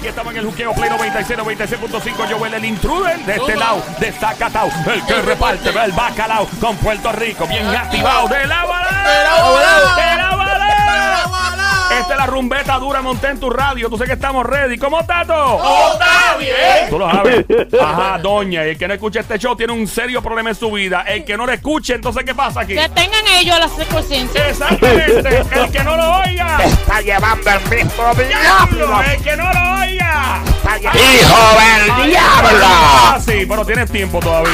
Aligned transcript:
Aquí 0.00 0.08
estamos 0.08 0.32
en 0.32 0.38
el 0.38 0.46
juqueo 0.46 0.72
Play 0.72 0.88
96, 0.88 1.38
96.5. 1.40 2.34
Joel 2.34 2.54
el 2.54 2.64
intruder 2.64 3.18
de 3.18 3.36
este 3.36 3.54
lado, 3.54 3.82
de 3.98 4.10
Zacatau. 4.10 4.70
El 4.86 5.04
que 5.04 5.20
reparte 5.20 5.68
el 5.68 5.92
bacalao 5.92 6.48
con 6.58 6.74
Puerto 6.78 7.12
Rico. 7.12 7.46
Bien 7.46 7.66
activado. 7.66 8.26
De 8.28 8.46
la 8.46 8.64
balada. 8.64 9.10
De 9.10 9.24
la 10.16 10.36
balada. 10.36 10.70
Esta 12.00 12.12
es 12.14 12.18
la 12.18 12.26
rumbeta 12.26 12.78
dura, 12.78 13.02
monté 13.02 13.28
en 13.28 13.40
tu 13.40 13.50
radio. 13.50 13.90
Tú 13.90 13.98
sé 13.98 14.06
que 14.06 14.14
estamos 14.14 14.46
ready. 14.46 14.78
¿Cómo 14.78 15.00
está 15.00 15.22
todo? 15.26 15.92
está 15.92 16.29
bien! 16.40 16.90
Tú 16.90 16.98
lo 16.98 17.10
sabes. 17.10 17.44
Ajá, 17.80 18.18
doña. 18.18 18.66
Y 18.66 18.70
el 18.70 18.78
que 18.78 18.88
no 18.88 18.94
escuche 18.94 19.20
este 19.20 19.38
show 19.38 19.56
tiene 19.56 19.72
un 19.72 19.86
serio 19.86 20.22
problema 20.22 20.50
en 20.50 20.56
su 20.56 20.70
vida. 20.72 21.04
El 21.06 21.24
que 21.24 21.36
no 21.36 21.46
lo 21.46 21.52
escuche, 21.52 21.94
entonces, 21.94 22.24
¿qué 22.24 22.34
pasa 22.34 22.60
aquí? 22.60 22.74
Que 22.74 22.88
tengan 22.88 23.26
ellos 23.38 23.58
las 23.58 23.74
circunstancias. 23.74 24.48
Exactamente. 24.50 25.44
El 25.52 25.70
que 25.70 25.84
no 25.84 25.96
lo 25.96 26.16
oiga. 26.18 26.58
Está 26.64 27.00
llevando 27.00 27.50
el 27.50 27.60
mismo 27.60 28.14
¡Diablo! 28.14 28.86
diablo. 28.86 29.02
El 29.02 29.22
que 29.22 29.36
no 29.36 29.44
lo 29.44 29.80
oiga. 29.80 30.42
¡Hijo 30.80 31.96
del 31.98 32.10
diablo! 32.10 32.66
Ah, 32.66 33.18
sí, 33.24 33.44
pero 33.48 33.64
tienes 33.64 33.90
tiempo 33.90 34.20
todavía. 34.20 34.52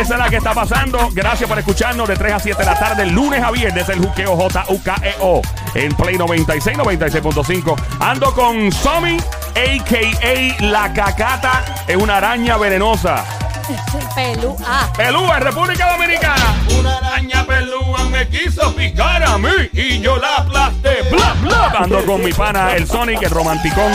Esa 0.00 0.14
es 0.14 0.18
la 0.18 0.28
que 0.28 0.36
está 0.36 0.52
pasando. 0.52 1.08
Gracias 1.12 1.48
por 1.48 1.58
escucharnos 1.58 2.08
de 2.08 2.16
3 2.16 2.32
a 2.34 2.38
7 2.38 2.58
de 2.58 2.64
la 2.64 2.78
tarde, 2.78 3.06
lunes 3.06 3.42
a 3.42 3.50
viernes, 3.50 3.88
el 3.88 3.98
juqueo 4.00 4.36
J-U-K-E-O 4.36 5.42
en 5.74 5.94
Play 5.94 6.18
96, 6.18 6.76
96.5. 6.76 7.76
Ando 8.00 8.34
con 8.34 8.72
Somi, 8.72 9.16
a.k.a. 9.54 10.62
La 10.62 10.92
Cacata, 10.92 11.64
es 11.86 11.96
una 11.96 12.16
araña 12.18 12.56
venenosa. 12.56 13.24
Pelú. 14.14 14.56
Ah. 14.64 14.92
Pelúa 14.96 15.36
en 15.38 15.42
República 15.42 15.92
Dominicana. 15.92 16.56
Una 16.78 16.98
araña 16.98 17.44
pelúa 17.44 18.04
me 18.10 18.28
quiso 18.28 18.74
picar 18.74 19.22
a 19.22 19.38
mí 19.38 19.50
y 19.72 20.00
yo 20.00 20.16
la 20.18 20.38
aplasté. 20.38 21.02
Bla, 21.10 21.34
bla. 21.42 21.72
Ando 21.78 22.04
con 22.04 22.24
mi 22.24 22.32
pana, 22.32 22.74
el 22.74 22.86
Sonic, 22.86 23.22
el 23.22 23.30
romanticón 23.30 23.92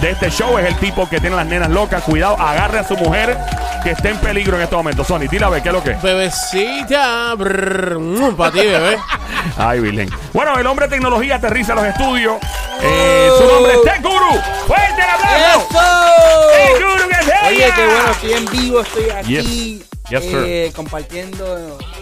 de 0.00 0.10
este 0.10 0.30
show. 0.30 0.58
Es 0.58 0.66
el 0.66 0.76
tipo 0.76 1.08
que 1.08 1.20
tiene 1.20 1.36
las 1.36 1.46
nenas 1.46 1.70
locas. 1.70 2.02
Cuidado, 2.02 2.38
agarre 2.40 2.80
a 2.80 2.84
su 2.84 2.96
mujer 2.96 3.38
que 3.82 3.90
está 3.90 4.08
en 4.08 4.18
peligro 4.18 4.56
en 4.56 4.62
este 4.62 4.76
momento. 4.76 5.04
Sonic, 5.04 5.30
dile 5.30 5.44
a 5.44 5.48
ver 5.48 5.62
qué 5.62 5.68
es 5.68 5.74
lo 5.74 5.82
que 5.82 5.92
es. 5.92 6.02
Bebecita, 6.02 7.34
para 8.36 8.52
ti, 8.52 8.58
bebé. 8.60 8.98
Ay, 9.58 9.80
Virgen. 9.80 10.10
Bueno, 10.32 10.58
el 10.58 10.66
hombre 10.66 10.86
de 10.86 10.92
tecnología 10.92 11.36
aterriza 11.36 11.72
a 11.72 11.76
los 11.76 11.84
estudios. 11.84 12.38
Eh, 12.82 13.19
Guru. 14.30 14.66
¡Fuerte 14.66 15.02
el 15.02 15.10
aplauso! 15.10 15.68
¡Tech 16.52 16.76
¡Eso! 16.76 16.86
Guru, 16.86 17.08
que 17.08 17.24
sea! 17.24 17.48
Oye, 17.48 17.72
qué 17.74 17.84
bueno, 17.86 18.10
estoy 18.12 18.32
en 18.32 18.44
vivo, 18.46 18.80
estoy 18.80 19.10
aquí 19.10 19.82
Yes, 20.10 20.24
sir. 20.24 20.42
eh, 20.44 20.72
compartiendo 20.74 21.56
el. 21.56 21.99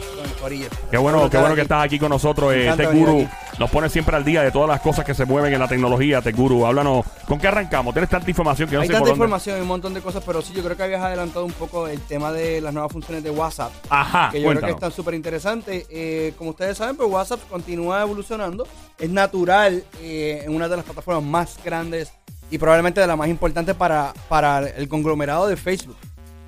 Qué 0.91 0.97
bueno, 0.99 1.29
qué 1.31 1.37
bueno 1.39 1.55
que 1.55 1.63
estás 1.63 1.85
aquí 1.85 1.99
con 1.99 2.09
nosotros, 2.11 2.53
eh, 2.55 2.65
encanta 2.65 2.85
Tech 2.85 2.93
venir 2.93 3.07
Guru. 3.07 3.23
aquí. 3.23 3.31
Nos 3.59 3.71
pone 3.71 3.89
siempre 3.91 4.15
al 4.17 4.25
día 4.25 4.43
de 4.43 4.51
todas 4.53 4.69
las 4.69 4.81
cosas 4.81 5.05
que 5.05 5.15
se 5.15 5.25
mueven 5.25 5.53
en 5.53 5.59
la 5.59 5.67
tecnología, 5.69 6.21
Guru. 6.35 6.65
Háblanos, 6.65 7.05
¿con 7.27 7.39
qué 7.39 7.49
arrancamos? 7.49 7.93
Tienes 7.93 8.09
tanta 8.09 8.31
información 8.31 8.69
que 8.69 8.77
no 8.77 8.83
Hay 8.83 8.87
sé 8.87 8.93
tanta 8.93 9.09
dónde. 9.09 9.19
información 9.19 9.59
y 9.59 9.61
un 9.63 9.67
montón 9.69 9.95
de 9.95 10.01
cosas, 10.01 10.23
pero 10.25 10.41
sí, 10.43 10.53
yo 10.55 10.63
creo 10.63 10.77
que 10.77 10.83
habías 10.85 11.03
adelantado 11.03 11.45
un 11.45 11.53
poco 11.53 11.89
el 11.89 12.01
tema 12.03 12.31
de 12.33 12.61
las 12.61 12.73
nuevas 12.73 12.93
funciones 12.93 13.23
de 13.25 13.31
WhatsApp. 13.31 13.73
Ajá, 13.91 14.31
que 14.31 14.41
yo 14.41 14.49
creo 14.49 14.55
que 14.55 14.61
cuéntanos. 14.61 14.75
están 14.77 14.93
súper 14.93 15.15
interesantes. 15.15 15.87
Eh, 15.91 16.35
como 16.39 16.51
ustedes 16.51 16.79
saben, 16.79 16.97
pues 16.97 17.11
WhatsApp 17.11 17.41
continúa 17.51 18.03
evolucionando. 18.03 18.67
Es 18.99 19.11
natural 19.11 19.83
eh, 20.01 20.43
en 20.47 20.55
una 20.55 20.69
de 20.69 20.77
las 20.77 20.85
plataformas 20.85 21.25
más 21.25 21.59
grandes 21.65 22.13
y 22.51 22.59
probablemente 22.59 23.01
de 23.01 23.07
la 23.07 23.17
más 23.17 23.29
importante 23.29 23.75
para, 23.75 24.13
para 24.29 24.61
el 24.69 24.89
conglomerado 24.89 25.49
de 25.49 25.57
Facebook. 25.57 25.97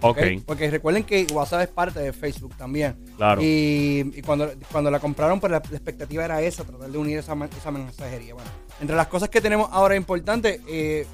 Ok, 0.03 0.19
Porque 0.47 0.71
recuerden 0.71 1.05
que 1.05 1.27
WhatsApp 1.33 1.63
es 1.63 1.69
parte 1.69 2.01
de 2.01 2.13
Facebook 2.13 2.57
también. 2.57 2.97
Claro. 3.17 3.43
Y, 3.43 4.13
y 4.15 4.23
cuando, 4.23 4.51
cuando 4.71 4.91
la 4.91 4.99
compraron, 4.99 5.41
pues 5.41 5.51
la, 5.51 5.63
la 5.71 5.77
expectativa 5.77 6.25
era 6.25 6.41
esa, 6.43 6.65
tratar 6.65 6.91
de 6.91 6.99
unir 6.99 7.19
esa, 7.19 7.37
esa 7.57 7.71
mensajería. 7.71 8.35
Bueno, 8.35 8.51
entre 8.81 8.97
las 8.97 9.09
cosas 9.09 9.29
que 9.29 9.41
tenemos 9.41 9.69
ahora 9.73 9.97
importantes, 9.97 10.61
eh, 10.69 11.07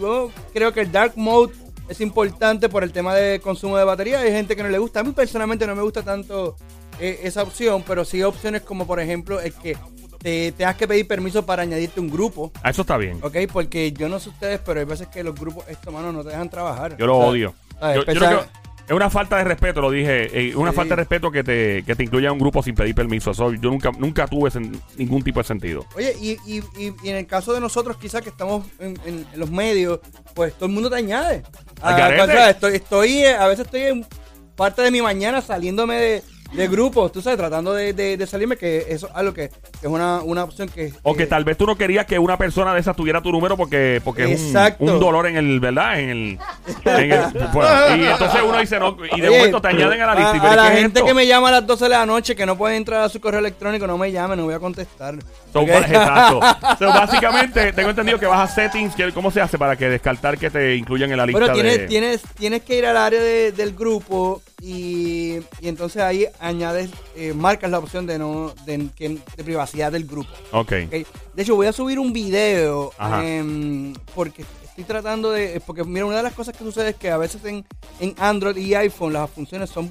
yo 0.00 0.30
creo 0.52 0.72
que 0.72 0.80
el 0.80 0.92
Dark 0.92 1.12
Mode 1.16 1.52
es 1.88 2.00
importante 2.00 2.68
por 2.68 2.82
el 2.82 2.92
tema 2.92 3.14
de 3.14 3.40
consumo 3.40 3.76
de 3.76 3.84
batería. 3.84 4.20
Hay 4.20 4.32
gente 4.32 4.56
que 4.56 4.62
no 4.62 4.68
le 4.68 4.78
gusta. 4.78 5.00
A 5.00 5.04
mí 5.04 5.12
personalmente 5.12 5.66
no 5.66 5.76
me 5.76 5.82
gusta 5.82 6.02
tanto 6.02 6.56
eh, 6.98 7.20
esa 7.22 7.42
opción, 7.42 7.84
pero 7.86 8.04
sí 8.04 8.22
opciones 8.22 8.62
como, 8.62 8.86
por 8.86 8.98
ejemplo, 9.00 9.40
el 9.40 9.52
que 9.52 9.76
te 10.18 10.52
tengas 10.52 10.76
que 10.76 10.88
pedir 10.88 11.06
permiso 11.06 11.44
para 11.46 11.62
añadirte 11.62 12.00
un 12.00 12.10
grupo. 12.10 12.50
Ah, 12.62 12.70
eso 12.70 12.82
está 12.82 12.96
bien. 12.96 13.18
¿Ok? 13.22 13.36
Porque 13.52 13.92
yo 13.92 14.08
no 14.08 14.18
sé 14.18 14.30
ustedes, 14.30 14.60
pero 14.64 14.80
hay 14.80 14.86
veces 14.86 15.06
que 15.08 15.22
los 15.22 15.34
grupos, 15.38 15.64
esto, 15.68 15.92
mano, 15.92 16.10
no 16.10 16.24
te 16.24 16.30
dejan 16.30 16.50
trabajar. 16.50 16.96
Yo 16.96 17.06
lo 17.06 17.18
O 17.18 17.20
sea, 17.20 17.30
odio. 17.30 17.54
Ah, 17.80 17.94
Yo, 17.94 18.04
creo 18.04 18.40
que 18.40 18.46
es 18.86 18.92
una 18.92 19.10
falta 19.10 19.36
de 19.38 19.44
respeto, 19.44 19.80
lo 19.80 19.90
dije. 19.90 20.50
eh, 20.50 20.54
una 20.54 20.70
Sí. 20.70 20.76
falta 20.76 20.94
de 20.94 20.96
respeto 21.00 21.30
que 21.32 21.42
te, 21.42 21.82
que 21.84 21.96
te 21.96 22.04
incluya 22.04 22.28
en 22.28 22.34
un 22.34 22.38
grupo 22.38 22.62
sin 22.62 22.74
pedir 22.76 22.94
permiso. 22.94 23.32
Eso 23.32 23.52
yo 23.52 23.70
nunca, 23.70 23.90
nunca 23.98 24.26
tuve 24.28 24.48
sen- 24.50 24.80
ningún 24.96 25.22
tipo 25.24 25.40
de 25.40 25.44
sentido. 25.44 25.84
Oye, 25.96 26.14
y, 26.20 26.32
y, 26.46 26.62
y, 26.78 26.94
y 27.02 27.08
en 27.08 27.16
el 27.16 27.26
caso 27.26 27.52
de 27.52 27.60
nosotros, 27.60 27.96
quizás 27.96 28.22
que 28.22 28.28
estamos 28.28 28.64
en, 28.78 28.96
en- 29.04 29.26
en 29.32 29.40
los 29.40 29.50
medios, 29.50 29.98
pues 30.34 30.54
todo 30.54 30.66
el 30.66 30.72
mundo 30.72 30.88
te 30.88 30.96
añade. 30.96 31.42
Ah, 31.82 31.96
sea, 31.96 32.50
estoy, 32.50 32.76
estoy, 32.76 33.18
eh, 33.24 33.34
a 33.34 33.48
veces 33.48 33.64
estoy 33.66 33.82
en 33.82 34.06
parte 34.54 34.82
de 34.82 34.90
mi 34.92 35.02
mañana 35.02 35.42
saliéndome 35.42 35.96
de, 35.96 36.22
de 36.52 36.68
grupos, 36.68 37.12
tú 37.12 37.20
sabes, 37.20 37.38
tratando 37.38 37.74
de, 37.74 37.92
de- 37.92 38.16
de 38.16 38.26
salirme, 38.26 38.56
que 38.56 38.86
eso 38.88 39.08
es 39.08 39.14
algo 39.16 39.34
que, 39.34 39.48
que 39.48 39.56
es 39.82 39.88
una, 39.88 40.20
una 40.22 40.44
opción 40.44 40.68
que... 40.68 40.92
O 41.02 41.14
que 41.14 41.26
tal 41.26 41.44
vez 41.44 41.56
tú 41.56 41.66
no 41.66 41.76
querías 41.76 42.06
que 42.06 42.18
una 42.18 42.38
persona 42.38 42.72
de 42.72 42.80
esas 42.80 42.94
tuviera 42.96 43.20
tu 43.20 43.32
número 43.32 43.56
porque, 43.56 44.00
porque 44.04 44.32
es 44.32 44.40
un, 44.78 44.88
un 44.90 45.00
dolor 45.00 45.26
en 45.26 45.36
el, 45.36 45.60
¿verdad? 45.60 45.98
En 46.00 46.08
el, 46.08 46.38
en 46.84 47.12
el- 47.12 47.20
bueno, 47.52 47.96
y 47.96 48.04
entonces 48.06 48.40
uno 48.46 48.58
dice, 48.60 48.78
no, 48.78 48.96
y 49.16 49.20
de 49.20 49.30
momento 49.30 49.60
te 49.60 49.68
añaden 49.68 50.00
a 50.00 50.06
la 50.06 50.14
lista. 50.14 50.30
A, 50.30 50.40
pero 50.40 50.52
a 50.52 50.56
la 50.56 50.70
¿qué 50.70 50.76
es 50.76 50.82
gente 50.82 51.02
que 51.04 51.14
me 51.14 51.26
llama 51.26 51.48
a 51.48 51.52
las 51.52 51.66
12 51.66 51.84
de 51.84 51.90
la 51.90 52.06
noche, 52.06 52.34
que 52.36 52.46
no 52.46 52.56
puede 52.56 52.76
entrar 52.76 53.02
a 53.02 53.08
su 53.08 53.20
correo 53.20 53.40
electrónico, 53.40 53.86
no 53.86 53.98
me 53.98 54.10
llame, 54.12 54.36
no 54.36 54.44
voy 54.44 54.54
a 54.54 54.58
contestar. 54.58 55.16
So, 55.52 55.60
¿Ok? 55.60 55.68
ba- 55.68 55.78
exacto. 55.80 56.40
So, 56.78 56.86
básicamente, 56.88 57.72
tengo 57.72 57.90
entendido 57.90 58.18
que 58.18 58.26
vas 58.26 58.50
a 58.50 58.54
settings. 58.54 58.94
¿Cómo 59.14 59.30
se 59.30 59.40
hace 59.40 59.58
para 59.58 59.76
que 59.76 59.88
descartar 59.88 60.36
que 60.38 60.50
te 60.50 60.76
incluyan 60.76 61.10
en 61.10 61.16
la 61.16 61.26
lista 61.26 61.38
Bueno, 61.38 61.54
tienes, 61.54 61.78
de... 61.78 61.86
tienes, 61.86 62.22
tienes 62.38 62.62
que 62.62 62.76
ir 62.78 62.86
al 62.86 62.96
área 62.96 63.20
de- 63.20 63.52
del 63.52 63.74
grupo 63.74 64.42
y, 64.60 65.36
y 65.60 65.68
entonces 65.68 66.02
ahí 66.02 66.26
añades, 66.40 66.90
eh, 67.16 67.32
marcas 67.34 67.70
la 67.70 67.78
opción 67.78 68.06
de 68.06 68.18
no 68.18 68.54
de, 68.64 68.78
de 68.98 69.44
privacidad 69.44 69.92
del 69.92 70.06
grupo. 70.06 70.30
Ok. 70.52 70.72
¿ok? 70.86 71.06
De 71.34 71.42
hecho, 71.42 71.54
voy 71.56 71.66
a 71.66 71.72
subir 71.72 71.98
un 71.98 72.12
video 72.12 72.92
em, 73.22 73.92
porque 74.14 74.44
estoy 74.64 74.84
tratando 74.84 75.30
de... 75.30 75.60
Porque 75.66 75.84
mira, 75.84 76.06
una 76.06 76.18
de 76.18 76.22
las 76.22 76.32
cosas 76.34 76.56
que 76.56 76.64
sucede 76.64 76.90
es 76.90 76.96
que 76.96 77.10
a 77.10 77.16
veces 77.16 77.44
en, 77.44 77.64
en 78.00 78.14
Android 78.18 78.56
y 78.56 78.74
iPhone 78.74 79.12
las 79.12 79.30
funciones 79.30 79.70
son, 79.70 79.90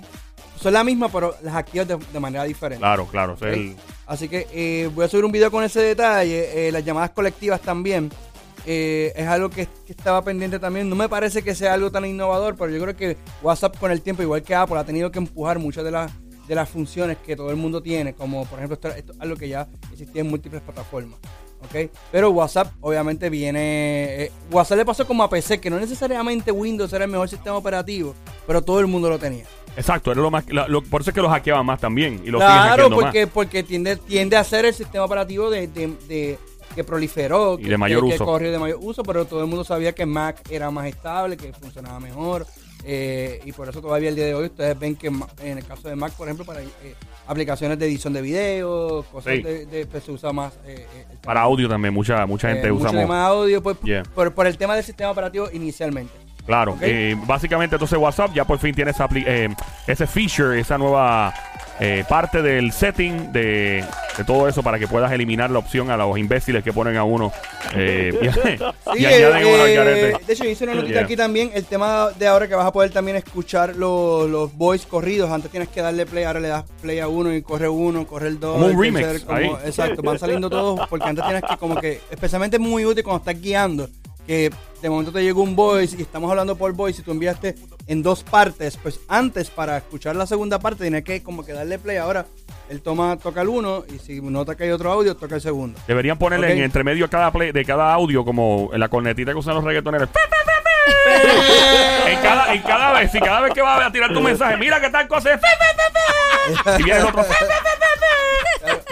son 0.59 0.73
la 0.73 0.83
misma, 0.83 1.09
pero 1.09 1.35
las 1.41 1.56
activas 1.56 1.88
de, 1.88 1.97
de 2.13 2.19
manera 2.19 2.44
diferente. 2.44 2.79
Claro, 2.81 3.07
claro. 3.07 3.38
Así 4.07 4.29
que 4.29 4.47
eh, 4.53 4.89
voy 4.94 5.06
a 5.06 5.07
subir 5.07 5.25
un 5.25 5.31
video 5.31 5.50
con 5.51 5.63
ese 5.63 5.79
detalle. 5.81 6.67
eh, 6.67 6.72
las 6.72 6.83
llamadas 6.85 7.09
colectivas 7.12 7.59
también. 7.62 8.12
eh, 8.67 9.13
es 9.16 9.27
algo 9.27 9.50
que, 9.50 9.67
que 9.85 9.94
estaba 9.94 10.23
pendiente 10.23 10.59
también. 10.59 10.88
No 10.89 10.95
me 10.95 11.09
parece 11.09 11.44
que 11.44 11.53
sea 11.56 11.73
algo 11.73 11.91
tan 11.91 12.06
innovador, 12.06 12.56
pero 12.56 12.72
yo 12.72 12.81
creo 12.81 12.95
que 12.95 13.17
WhatsApp 13.41 13.77
con 13.79 13.91
el 13.91 14.01
tiempo, 14.01 14.22
igual 14.23 14.41
que 14.44 14.56
Apple, 14.56 14.77
ha 14.79 14.83
tenido 14.83 15.12
que 15.12 15.19
empujar 15.19 15.59
muchas 15.59 15.83
de 15.83 15.91
las 15.91 16.12
de 16.47 16.56
las 16.56 16.69
funciones 16.69 17.17
que 17.25 17.35
todo 17.35 17.50
el 17.50 17.56
mundo 17.56 17.81
tiene, 17.81 18.13
como 18.13 18.45
por 18.45 18.59
ejemplo 18.59 18.75
esto, 18.75 18.88
esto 18.89 19.11
es 19.13 19.19
algo 19.22 19.35
que 19.35 19.47
ya 19.50 19.67
existía 19.91 20.22
en 20.22 20.29
múltiples 20.29 20.61
plataformas. 20.61 21.19
¿ok? 21.63 21.89
Pero 22.11 22.29
WhatsApp 22.31 22.73
obviamente 22.81 23.29
viene... 23.29 24.25
eh, 24.25 24.31
WhatsApp 24.51 24.78
le 24.78 24.85
pasó 24.85 25.07
como 25.07 25.23
a 25.23 25.29
PC, 25.29 25.59
que 25.59 25.69
no 25.72 25.79
necesariamente 25.79 26.51
Windows 26.51 26.94
era 26.94 27.06
el 27.06 27.11
mejor 27.11 27.28
sistema 27.28 27.56
operativo, 27.57 28.13
pero 28.45 28.61
todo 28.61 28.79
el 28.79 28.88
mundo 28.88 29.09
lo 29.09 29.17
tenía. 29.17 29.45
Exacto, 29.75 30.11
era 30.11 30.22
lo 30.22 30.29
más, 30.29 30.45
la- 30.51 30.67
lo- 30.67 30.83
por 30.83 31.01
eso 31.01 31.09
es 31.09 31.16
que 31.16 31.22
los 31.22 31.31
hackeaban 31.31 31.66
más 31.66 31.79
también. 31.81 32.22
Y 32.23 32.29
lo 32.29 32.38
Claro, 32.38 32.89
porque, 32.91 33.25
más. 33.25 33.33
porque 33.33 33.63
tiende, 33.63 33.95
tiende 33.97 34.38
a 34.38 34.44
ser 34.44 34.66
el 34.66 34.73
sistema 34.73 35.06
operativo 35.06 35.50
de, 35.50 35.67
de- 35.67 35.94
de- 36.07 36.39
que 36.75 36.83
proliferó. 36.83 37.57
Y 37.59 37.63
que- 37.63 37.69
de 37.69 37.77
mayor 37.77 38.03
que- 38.03 38.09
que 38.09 38.16
uso. 38.16 38.25
corrió 38.25 38.51
de 38.51 38.59
mayor 38.59 38.77
uso, 38.81 39.01
pero 39.01 39.25
todo 39.25 39.41
el 39.41 39.47
mundo 39.47 39.63
sabía 39.63 39.94
que 39.95 40.06
Mac 40.06 40.41
era 40.51 40.69
más 40.72 40.85
estable, 40.88 41.35
que 41.35 41.51
funcionaba 41.53 42.00
mejor. 42.00 42.45
Eh, 42.85 43.41
y 43.46 43.51
por 43.51 43.68
eso 43.68 43.81
todavía 43.81 44.09
el 44.09 44.16
día 44.16 44.25
de 44.25 44.34
hoy 44.35 44.46
ustedes 44.46 44.78
ven 44.78 44.96
que 44.96 45.07
en 45.07 45.57
el 45.57 45.66
caso 45.66 45.88
de 45.90 45.96
Mac, 45.96 46.13
por 46.13 46.28
ejemplo, 46.28 46.46
para 46.46 46.62
eh, 46.62 46.68
aplicaciones 47.28 47.79
de 47.79 47.85
edición 47.88 48.13
de 48.13 48.22
video, 48.22 49.03
cosas 49.12 49.34
Sí. 49.34 49.41
de, 49.41 49.66
de- 49.66 49.85
pues, 49.88 50.03
se 50.03 50.12
usa 50.12 50.31
más. 50.31 50.54
eh, 50.65 50.86
Para 51.24 51.42
audio 51.42 51.68
también, 51.68 51.94
mucha, 51.94 52.25
mucha 52.25 52.50
gente 52.50 52.68
eh, 52.68 52.71
mucho 52.71 52.94
más 52.94 53.27
audio 53.27 53.62
pues, 53.63 53.77
Yeah. 53.83 54.04
por, 54.13 54.33
por 54.33 54.48
el 54.48 54.57
tema 54.57 54.75
del 54.75 54.83
sistema 54.83 55.12
operativo 55.12 55.50
inicialmente. 55.51 56.13
Claro, 56.45 56.74
Ok. 56.74 56.80
eh, 56.83 57.15
básicamente 57.25 57.75
entonces 57.75 57.98
WhatsApp 57.98 58.31
ya 58.36 58.45
por 58.45 58.60
fin 58.60 58.75
tiene 58.75 58.92
esa 58.92 59.07
eh, 59.15 59.50
ese 59.88 60.06
feature, 60.06 60.60
esa 60.60 60.77
nueva 60.77 61.33
eh, 61.80 62.06
parte 62.07 62.42
del 62.42 62.72
setting 62.72 63.31
de, 63.33 63.83
de 64.18 64.24
todo 64.25 64.48
eso 64.48 64.63
para 64.63 64.80
que 64.80 64.88
puedas 64.88 65.12
eliminar 65.12 65.50
la 65.50 65.60
opción 65.60 65.92
a 65.92 65.98
los 65.98 66.18
imbéciles 66.18 66.63
que 66.63 66.72
ponen 66.72 66.95
a 66.95 67.04
uno 67.04 67.31
eh, 67.75 68.13
y, 68.22 68.98
Sí, 68.98 69.06
añaden 69.06 69.38
eh, 69.45 69.54
uno 69.54 69.63
al 69.63 69.74
garete. 69.74 70.25
de 70.25 70.33
hecho, 70.33 70.45
hice 70.45 70.63
una 70.63 70.75
notita 70.75 70.94
Yeah. 70.95 71.04
aquí 71.04 71.16
también. 71.18 71.51
El 71.54 71.66
tema 71.66 72.10
de 72.18 72.27
ahora 72.27 72.48
que 72.48 72.56
vas 72.56 72.66
a 72.66 72.72
poder 72.72 72.92
también 72.92 73.18
escuchar 73.18 73.75
los, 73.75 74.30
los 74.30 74.56
voice 74.56 74.88
corridos. 74.88 75.30
Antes 75.31 75.51
tienes 75.51 75.68
que 75.69 75.81
darle 75.81 76.06
play, 76.06 76.24
ahora 76.24 76.39
le 76.39 76.48
das 76.48 76.63
play 76.81 77.00
a 77.00 77.07
uno 77.10 77.33
y 77.33 77.42
corre 77.42 77.68
uno, 77.68 78.07
corre 78.07 78.27
el 78.30 78.39
dos. 78.39 78.54
Como 78.54 78.68
un 78.68 78.81
remix, 78.81 79.06
tercer, 79.06 79.25
como- 79.27 79.38
ahí. 79.38 79.51
Exacto, 79.66 80.01
van 80.01 80.18
saliendo 80.19 80.50
todos 80.50 80.88
porque 80.88 81.10
antes 81.10 81.25
tienes 81.25 81.44
que 81.44 81.57
como 81.57 81.75
que, 81.81 82.00
especialmente 82.10 82.57
muy 82.60 82.86
útil 82.86 83.04
cuando 83.04 83.19
estás 83.19 83.42
guiando, 83.42 83.89
que 84.25 84.50
de 84.81 84.89
momento 84.89 85.12
te 85.12 85.22
llegó 85.22 85.42
un 85.44 85.56
voice 85.56 85.98
y 85.98 86.01
estamos 86.04 86.30
hablando 86.30 86.56
por 86.56 86.72
voice 86.74 87.01
y 87.01 87.04
tú 87.04 87.12
enviaste 87.12 87.56
en 87.88 88.02
dos 88.04 88.24
partes, 88.24 88.78
pues 88.78 89.00
antes 89.08 89.50
para 89.50 89.78
escuchar 89.78 90.16
la 90.16 90.26
segunda 90.26 90.60
parte 90.60 90.84
tienes 90.84 91.04
que 91.04 91.22
como 91.24 91.46
que 91.46 91.54
darle 91.54 91.78
play 91.80 91.98
ahora. 91.98 92.26
Él 92.70 92.82
toma, 92.82 93.18
toca 93.18 93.42
el 93.42 93.50
uno 93.50 93.84
y 93.94 94.00
si 94.00 94.22
nota 94.22 94.56
que 94.56 94.64
hay 94.64 94.72
otro 94.72 94.92
audio, 94.92 95.16
toca 95.16 95.36
el 95.36 95.42
segundo. 95.42 95.80
Deberían 95.88 96.18
ponerle 96.18 96.52
en 96.52 96.64
entre 96.64 96.84
medio 96.84 97.06
de 97.06 97.10
cada, 97.10 97.32
play- 97.32 97.52
de 97.52 97.64
cada 97.64 97.94
audio, 97.94 98.26
como 98.26 98.72
en 98.74 98.80
la 98.80 98.90
cornetita 98.90 99.32
que 99.32 99.38
usan 99.38 99.56
los 99.56 99.64
reggaetoneros. 99.64 100.10
en, 102.08 102.20
cada, 102.22 102.54
en 102.54 102.62
cada 102.62 102.92
vez, 102.94 103.12
si 103.12 103.20
cada 103.20 103.42
vez 103.42 103.54
que 103.54 103.62
vas 103.62 103.86
a 103.86 103.92
tirar 103.92 104.14
tu 104.14 104.22
mensaje, 104.22 104.58
mira 104.58 104.80
que 104.80 104.90
tal 104.90 105.08
cosa 105.08 105.34
es. 105.34 105.42
y 106.80 106.84
viene 106.84 107.00
el 107.00 107.06
otro. 107.08 107.24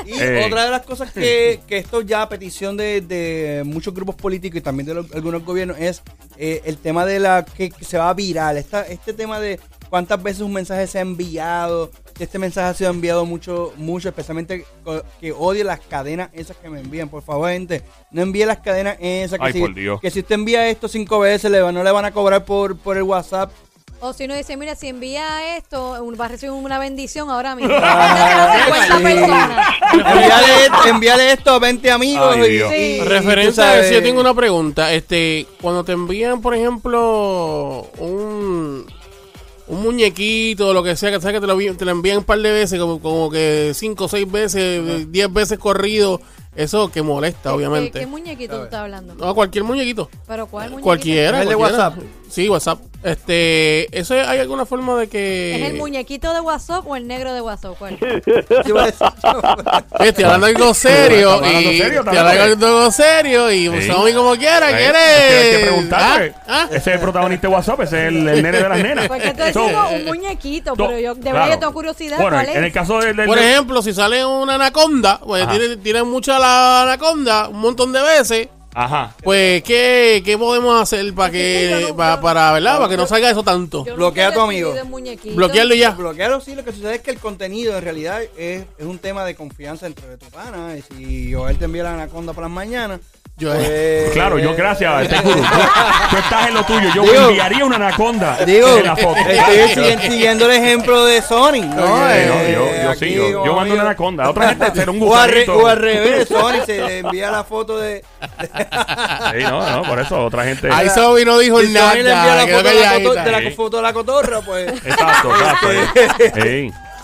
Y 0.05 0.13
Eh. 0.19 0.43
otra 0.45 0.65
de 0.65 0.71
las 0.71 0.81
cosas 0.81 1.11
que, 1.11 1.59
que 1.67 1.77
esto 1.77 2.01
ya 2.01 2.21
a 2.23 2.29
petición 2.29 2.75
de, 2.77 3.01
de 3.01 3.63
muchos 3.65 3.93
grupos 3.93 4.15
políticos 4.15 4.57
y 4.57 4.61
también 4.61 4.87
de 4.87 4.93
los- 4.95 5.11
algunos 5.13 5.43
gobiernos 5.43 5.77
es 5.79 6.01
eh, 6.37 6.61
el 6.65 6.77
tema 6.77 7.05
de 7.05 7.19
la 7.19 7.45
que, 7.45 7.69
que 7.69 7.85
se 7.85 7.97
va 7.97 8.09
a 8.09 8.13
viral. 8.13 8.57
Esta, 8.57 8.81
este 8.87 9.13
tema 9.13 9.39
de 9.39 9.59
cuántas 9.89 10.21
veces 10.21 10.41
un 10.41 10.53
mensaje 10.53 10.87
se 10.87 10.97
ha 10.97 11.01
enviado, 11.01 11.91
si 12.17 12.23
este 12.23 12.39
mensaje 12.39 12.67
ha 12.69 12.73
sido 12.73 12.89
enviado 12.89 13.25
mucho, 13.25 13.73
mucho, 13.77 14.09
especialmente 14.09 14.65
que 15.19 15.31
odie 15.31 15.63
las 15.63 15.79
cadenas 15.79 16.29
esas 16.33 16.57
que 16.57 16.69
me 16.69 16.79
envían. 16.79 17.09
Por 17.09 17.23
favor, 17.23 17.49
gente, 17.51 17.81
no 18.11 18.21
envíe 18.21 18.45
las 18.45 18.59
cadenas 18.59 18.97
esas. 18.99 19.39
Que, 19.39 19.45
Ay, 19.45 19.53
si, 19.53 19.59
por 19.59 19.73
Dios. 19.73 20.01
que 20.01 20.09
si 20.11 20.19
usted 20.19 20.35
envía 20.35 20.67
esto 20.69 20.87
cinco 20.87 21.19
veces, 21.19 21.49
le, 21.51 21.59
no 21.71 21.83
le 21.83 21.91
van 21.91 22.05
a 22.05 22.11
cobrar 22.11 22.45
por, 22.45 22.77
por 22.77 22.97
el 22.97 23.03
WhatsApp. 23.03 23.51
O 24.05 24.11
si 24.11 24.25
uno 24.25 24.35
dice, 24.35 24.57
mira, 24.57 24.75
si 24.75 24.89
envía 24.89 25.55
esto, 25.55 25.95
va 26.19 26.25
a 26.25 26.27
recibir 26.27 26.51
una 26.51 26.77
bendición 26.77 27.29
ahora 27.29 27.55
mismo. 27.55 27.73
Ah, 27.81 28.57
50 28.65 28.97
sí. 28.97 29.03
personas. 29.03 29.67
envíale, 29.93 30.65
esto- 30.65 30.87
envíale 30.89 31.31
esto 31.31 31.51
a 31.51 31.59
20 31.59 31.91
amigos. 31.91 32.35
Ay, 32.35 32.41
y- 32.41 32.59
Sí. 32.59 32.75
y 32.75 33.01
Referente 33.01 33.53
tú 33.55 33.61
a 33.61 33.65
sabes- 33.65 33.85
eso, 33.85 33.93
yo 33.93 34.03
tengo 34.03 34.19
una 34.19 34.33
pregunta. 34.33 34.91
Este, 34.91 35.47
cuando 35.61 35.83
te 35.85 35.93
envían, 35.93 36.41
por 36.41 36.53
ejemplo, 36.53 37.87
un, 37.99 38.85
un 39.67 39.81
muñequito 39.81 40.67
o 40.67 40.73
lo 40.73 40.83
que 40.83 40.95
sea, 40.97 41.09
que 41.11 41.21
sabes 41.21 41.35
que 41.39 41.41
te 41.41 41.47
lo, 41.47 41.57
te 41.77 41.85
lo 41.85 41.91
envían 41.91 42.17
un 42.17 42.23
par 42.25 42.39
de 42.39 42.51
veces, 42.51 42.79
como, 42.79 42.99
como 42.99 43.29
que 43.29 43.71
cinco 43.73 44.05
o 44.05 44.07
seis 44.09 44.29
veces, 44.29 45.09
diez 45.13 45.31
veces 45.31 45.57
corrido, 45.59 46.19
eso 46.57 46.91
que 46.91 47.01
molesta, 47.01 47.49
¿Qué- 47.51 47.55
obviamente. 47.55 47.99
¿Qué, 48.01 48.05
muñequito 48.07 48.57
tú 48.57 48.63
estás 48.65 48.81
hablando? 48.81 49.15
No, 49.15 49.33
cualquier 49.33 49.63
muñequito. 49.63 50.09
¿Pero 50.27 50.47
cuál 50.47 50.65
muñequito? 50.71 50.83
Cualquiera. 50.83 51.37
¿Es 51.37 51.43
el 51.43 51.49
de 51.49 51.55
cualquiera. 51.55 51.87
WhatsApp? 51.89 52.03
Sí, 52.29 52.49
WhatsApp. 52.49 52.79
Este, 53.03 53.99
¿eso 53.99 54.13
hay 54.13 54.39
alguna 54.39 54.65
forma 54.65 54.97
de 54.97 55.07
que... 55.09 55.55
¿Es 55.55 55.71
el 55.71 55.77
muñequito 55.77 56.33
de 56.33 56.39
WhatsApp 56.39 56.87
o 56.87 56.95
el 56.95 57.05
negro 57.07 57.33
de 57.33 57.41
WhatsApp? 57.41 57.75
¿Cuál? 57.77 57.97
Yo 57.99 58.07
iba 58.65 58.83
a 58.83 58.85
decir, 58.85 59.07
yo- 59.23 60.03
Estoy 60.05 60.23
hablando 60.23 60.45
algo 60.47 60.73
serio 60.73 61.41
y 61.45 61.77
serio 61.77 61.99
estoy 62.01 62.17
hablando 62.17 62.67
algo 62.67 62.91
serio 62.91 63.51
y 63.51 63.69
Sí. 63.81 63.87
Sammy 63.87 64.13
como 64.13 64.35
quiera, 64.35 64.69
Eh, 64.71 64.75
quiere. 64.77 64.99
Hay 64.99 65.51
que 65.57 65.65
preguntarle. 65.67 66.33
¿Ah? 66.47 66.63
¿Ah? 66.63 66.67
Ese 66.69 66.77
es 66.77 66.87
el 66.95 66.99
protagonista 66.99 67.47
de 67.47 67.53
WhatsApp, 67.53 67.79
ese 67.81 68.01
es 68.03 68.07
el, 68.13 68.27
el 68.27 68.41
nene 68.43 68.57
de 68.61 68.69
las 68.69 68.77
nenas. 68.79 69.07
Porque 69.09 69.27
estoy 69.27 69.51
So, 69.53 69.59
diciendo 69.61 69.89
un 69.95 70.05
muñequito, 70.05 70.73
to- 70.73 70.87
pero 70.87 70.99
yo 70.99 71.15
de 71.15 71.21
claro. 71.21 71.37
verdad 71.39 71.53
yo 71.55 71.59
tengo 71.59 71.73
curiosidad. 71.73 72.17
Bueno, 72.21 72.37
¿Cuál 72.37 72.49
en 72.49 72.57
el 72.57 72.65
es? 72.65 72.73
caso 72.73 72.99
del. 72.99 73.15
del- 73.17 73.25
Por 73.27 73.37
ejemplo, 73.37 73.81
si 73.81 73.93
sale 73.93 74.23
una 74.25 74.55
anaconda, 74.55 75.19
pues 75.19 75.47
tiene, 75.49 75.77
tiene 75.77 76.03
mucha 76.03 76.39
la 76.39 76.83
anaconda, 76.83 77.49
un 77.49 77.59
montón 77.59 77.91
de 77.91 78.01
veces, 78.01 78.47
Ajá. 78.75 79.15
pues 79.23 79.61
¿qué, 79.63 80.21
qué 80.25 80.37
podemos 80.37 80.81
hacer 80.81 81.13
para 81.13 81.31
que 81.31 81.85
no- 81.89 81.95
pa- 81.95 82.19
para, 82.19 82.51
¿verdad? 82.53 82.77
Para 82.77 82.89
que 82.89 82.97
no 82.97 83.05
salga 83.07 83.29
eso 83.29 83.43
tanto. 83.43 83.85
Yo 83.85 83.95
bloquea 83.95 84.29
nunca 84.29 84.41
a 84.41 84.45
tu 84.45 84.51
he 84.51 84.55
amigo. 84.55 84.85
muñequito. 84.85 85.35
Bloquearlo 85.35 85.75
y 85.75 85.79
ya. 85.79 85.91
Bloquearlo 85.91 86.41
sí, 86.41 86.55
lo 86.55 86.63
que 86.63 86.71
sucede 86.71 86.95
es 86.95 87.01
que 87.01 87.11
el 87.11 87.19
contenido 87.19 87.77
en 87.77 87.83
realidad 87.83 88.21
es, 88.37 88.65
es 88.77 88.85
un 88.85 88.97
tema 88.99 89.23
de 89.25 89.35
confianza 89.35 89.85
entre 89.85 90.17
tu 90.17 90.25
pana. 90.27 90.75
Y 90.77 90.81
si 90.81 91.33
Joel 91.33 91.57
te 91.57 91.65
envía 91.65 91.83
la 91.83 91.93
anaconda 91.93 92.33
por 92.33 92.43
las 92.43 92.51
mañanas, 92.51 92.99
Yo- 93.35 93.51
pues, 93.51 94.11
Claro, 94.11 94.37
yo 94.37 94.55
gracias, 94.55 95.01
este 95.03 95.19
gurú. 95.21 95.39
Tú, 95.41 95.45
tú 96.11 96.17
estás 96.17 96.47
en 96.49 96.53
lo 96.53 96.63
tuyo. 96.65 96.89
Yo 96.93 97.01
Digo- 97.01 97.29
enviaría 97.29 97.65
una 97.65 97.77
anaconda 97.77 98.37
Digo, 98.45 98.77
en 98.77 98.83
la 98.85 98.95
foto. 98.95 99.15
estoy 99.27 99.69
siguiendo, 99.73 100.01
siguiendo 100.03 100.45
el 100.45 100.51
ejemplo 100.63 101.03
de 101.05 101.21
Sony, 101.23 101.61
¿no? 101.75 102.09
Eh, 102.11 102.27
no, 102.27 102.43
yo, 102.51 102.83
yo 102.83 102.93
sí, 102.95 103.15
yo, 103.15 103.55
mando 103.55 103.73
una 103.73 103.83
anaconda. 103.83 104.29
Otra 104.29 104.49
gente 104.49 104.71
será 104.75 104.91
un 104.91 104.99
gusanito. 104.99 105.57
o 105.57 105.65
al 105.67 105.77
revés, 105.79 106.27
Sony 106.27 106.63
se 106.63 106.77
le 106.83 106.99
envía 106.99 107.31
la 107.31 107.43
foto 107.43 107.79
de. 107.79 108.03
Sí, 108.39 109.43
no, 109.49 109.67
no, 109.67 109.81
por 109.83 109.99
eso 109.99 110.25
otra 110.25 110.43
gente. 110.43 110.69
Ahí 110.71 110.87
Sammy 110.89 111.25
no 111.25 111.39
dijo 111.39 111.59
Si 111.61 111.73
Sony 111.73 111.93
le 111.93 111.99
envía 112.01 112.13
nada. 112.13 112.35
la 112.35 112.47
foto 112.47 112.69
de 112.69 112.75
la, 112.75 113.51
foto 113.55 113.77
de 113.77 113.83
la 113.83 113.93
cotorra, 113.93 114.41
pues. 114.41 114.69
Exacto, 114.85 115.31
exacto. 115.31 115.67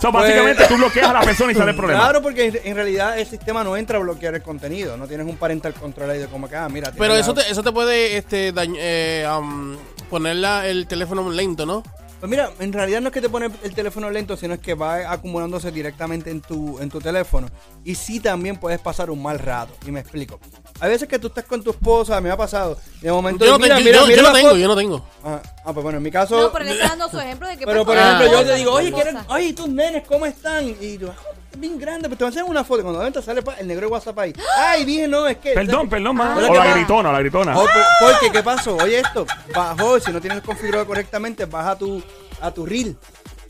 So, 0.00 0.10
básicamente 0.10 0.64
tú 0.66 0.76
bloqueas 0.76 1.08
a 1.08 1.12
la 1.12 1.20
persona 1.20 1.52
y 1.52 1.54
sale 1.54 1.72
el 1.72 1.76
problema. 1.76 2.00
Claro, 2.00 2.22
porque 2.22 2.46
en, 2.46 2.58
en 2.64 2.74
realidad 2.74 3.18
el 3.18 3.26
sistema 3.26 3.62
no 3.62 3.76
entra 3.76 3.98
a 3.98 4.00
bloquear 4.00 4.34
el 4.34 4.42
contenido. 4.42 4.96
No 4.96 5.06
tienes 5.06 5.26
un 5.26 5.36
parental 5.36 5.74
control 5.74 6.10
ahí 6.10 6.18
de 6.18 6.26
como 6.26 6.48
que, 6.48 6.56
ah, 6.56 6.68
mira. 6.68 6.90
Pero 6.96 7.14
eso 7.14 7.34
la- 7.34 7.42
te, 7.44 7.50
eso 7.50 7.62
te 7.62 7.70
puede 7.72 8.16
este, 8.16 8.54
dañ- 8.54 8.76
eh, 8.78 9.26
um, 9.38 9.76
poner 10.08 10.36
la- 10.36 10.66
el 10.66 10.86
teléfono 10.86 11.28
lento, 11.30 11.66
¿no? 11.66 11.82
Pues 12.20 12.28
mira, 12.28 12.50
en 12.58 12.70
realidad 12.72 13.00
no 13.00 13.08
es 13.08 13.14
que 13.14 13.22
te 13.22 13.30
pone 13.30 13.48
el 13.62 13.74
teléfono 13.74 14.10
lento, 14.10 14.36
sino 14.36 14.52
es 14.52 14.60
que 14.60 14.74
va 14.74 15.10
acumulándose 15.10 15.72
directamente 15.72 16.30
en 16.30 16.42
tu, 16.42 16.78
en 16.78 16.90
tu 16.90 17.00
teléfono. 17.00 17.48
Y 17.82 17.94
sí 17.94 18.20
también 18.20 18.58
puedes 18.58 18.78
pasar 18.78 19.08
un 19.10 19.22
mal 19.22 19.38
rato. 19.38 19.72
Y 19.86 19.90
me 19.90 20.00
explico. 20.00 20.38
Hay 20.80 20.90
veces 20.90 21.08
que 21.08 21.18
tú 21.18 21.28
estás 21.28 21.44
con 21.44 21.62
tu 21.64 21.70
esposa, 21.70 22.20
me 22.20 22.30
ha 22.30 22.36
pasado. 22.36 22.76
De 23.00 23.10
momento, 23.10 23.46
Yo 23.46 23.52
no, 23.52 23.58
mira, 23.58 23.78
yo- 23.78 23.84
mira, 23.86 23.98
yo- 24.00 24.06
mira 24.06 24.16
yo 24.18 24.22
no 24.22 24.28
la 24.28 24.34
tengo, 24.38 24.56
yo 24.56 24.68
no 24.68 24.76
tengo. 24.76 25.04
Ah, 25.24 25.40
ah, 25.64 25.72
pues 25.72 25.82
bueno, 25.82 25.96
en 25.96 26.04
mi 26.04 26.10
caso. 26.10 26.38
No, 26.38 26.52
pero 26.52 26.66
él 26.66 26.72
está 26.72 26.88
dando 26.88 27.08
su 27.08 27.18
ejemplo 27.18 27.48
de 27.48 27.56
que 27.56 27.64
pero 27.64 27.86
por 27.86 27.96
ejemplo, 27.96 28.26
yo 28.30 28.44
te 28.44 28.54
digo, 28.54 28.72
oye, 28.74 28.92
¿quieren, 28.92 29.16
oye, 29.28 29.52
tus 29.54 29.68
nenes, 29.68 30.02
¿cómo 30.06 30.26
están? 30.26 30.68
Y 30.78 30.98
tú, 30.98 31.08
ah, 31.08 31.14
bien 31.56 31.78
grande, 31.78 32.08
pero 32.08 32.16
te 32.18 32.24
van 32.24 32.32
a 32.32 32.34
hacer 32.34 32.44
una 32.44 32.64
foto. 32.64 32.80
Y 32.80 32.82
cuando 32.82 32.98
de 33.00 33.04
momento 33.04 33.22
sale 33.22 33.42
pa- 33.42 33.54
el 33.54 33.66
negro 33.66 33.86
de 33.86 33.92
WhatsApp 33.92 34.18
ahí. 34.18 34.32
Ay, 34.58 34.84
dije, 34.84 35.06
no, 35.08 35.26
es 35.26 35.36
que. 35.38 35.52
Perdón, 35.52 35.88
perdón, 35.88 36.20
Ah. 36.20 36.34
¿Verdad 36.34 36.50
O 36.50 36.54
la 36.54 36.74
gritona, 36.76 37.12
la 37.12 37.20
gritona. 37.20 37.58
Oh, 37.58 37.62
por- 37.62 37.72
porque, 38.12 38.30
¿qué 38.32 38.42
pasó? 38.42 38.76
Oye, 38.76 39.00
esto, 39.00 39.26
bajó, 39.54 39.98
si 40.00 40.12
no 40.12 40.20
tienes 40.20 40.40
configurado 40.42 40.86
correctamente, 40.86 41.44
baja 41.46 41.76
tu, 41.76 42.02
a 42.40 42.50
tu 42.50 42.64
reel. 42.66 42.96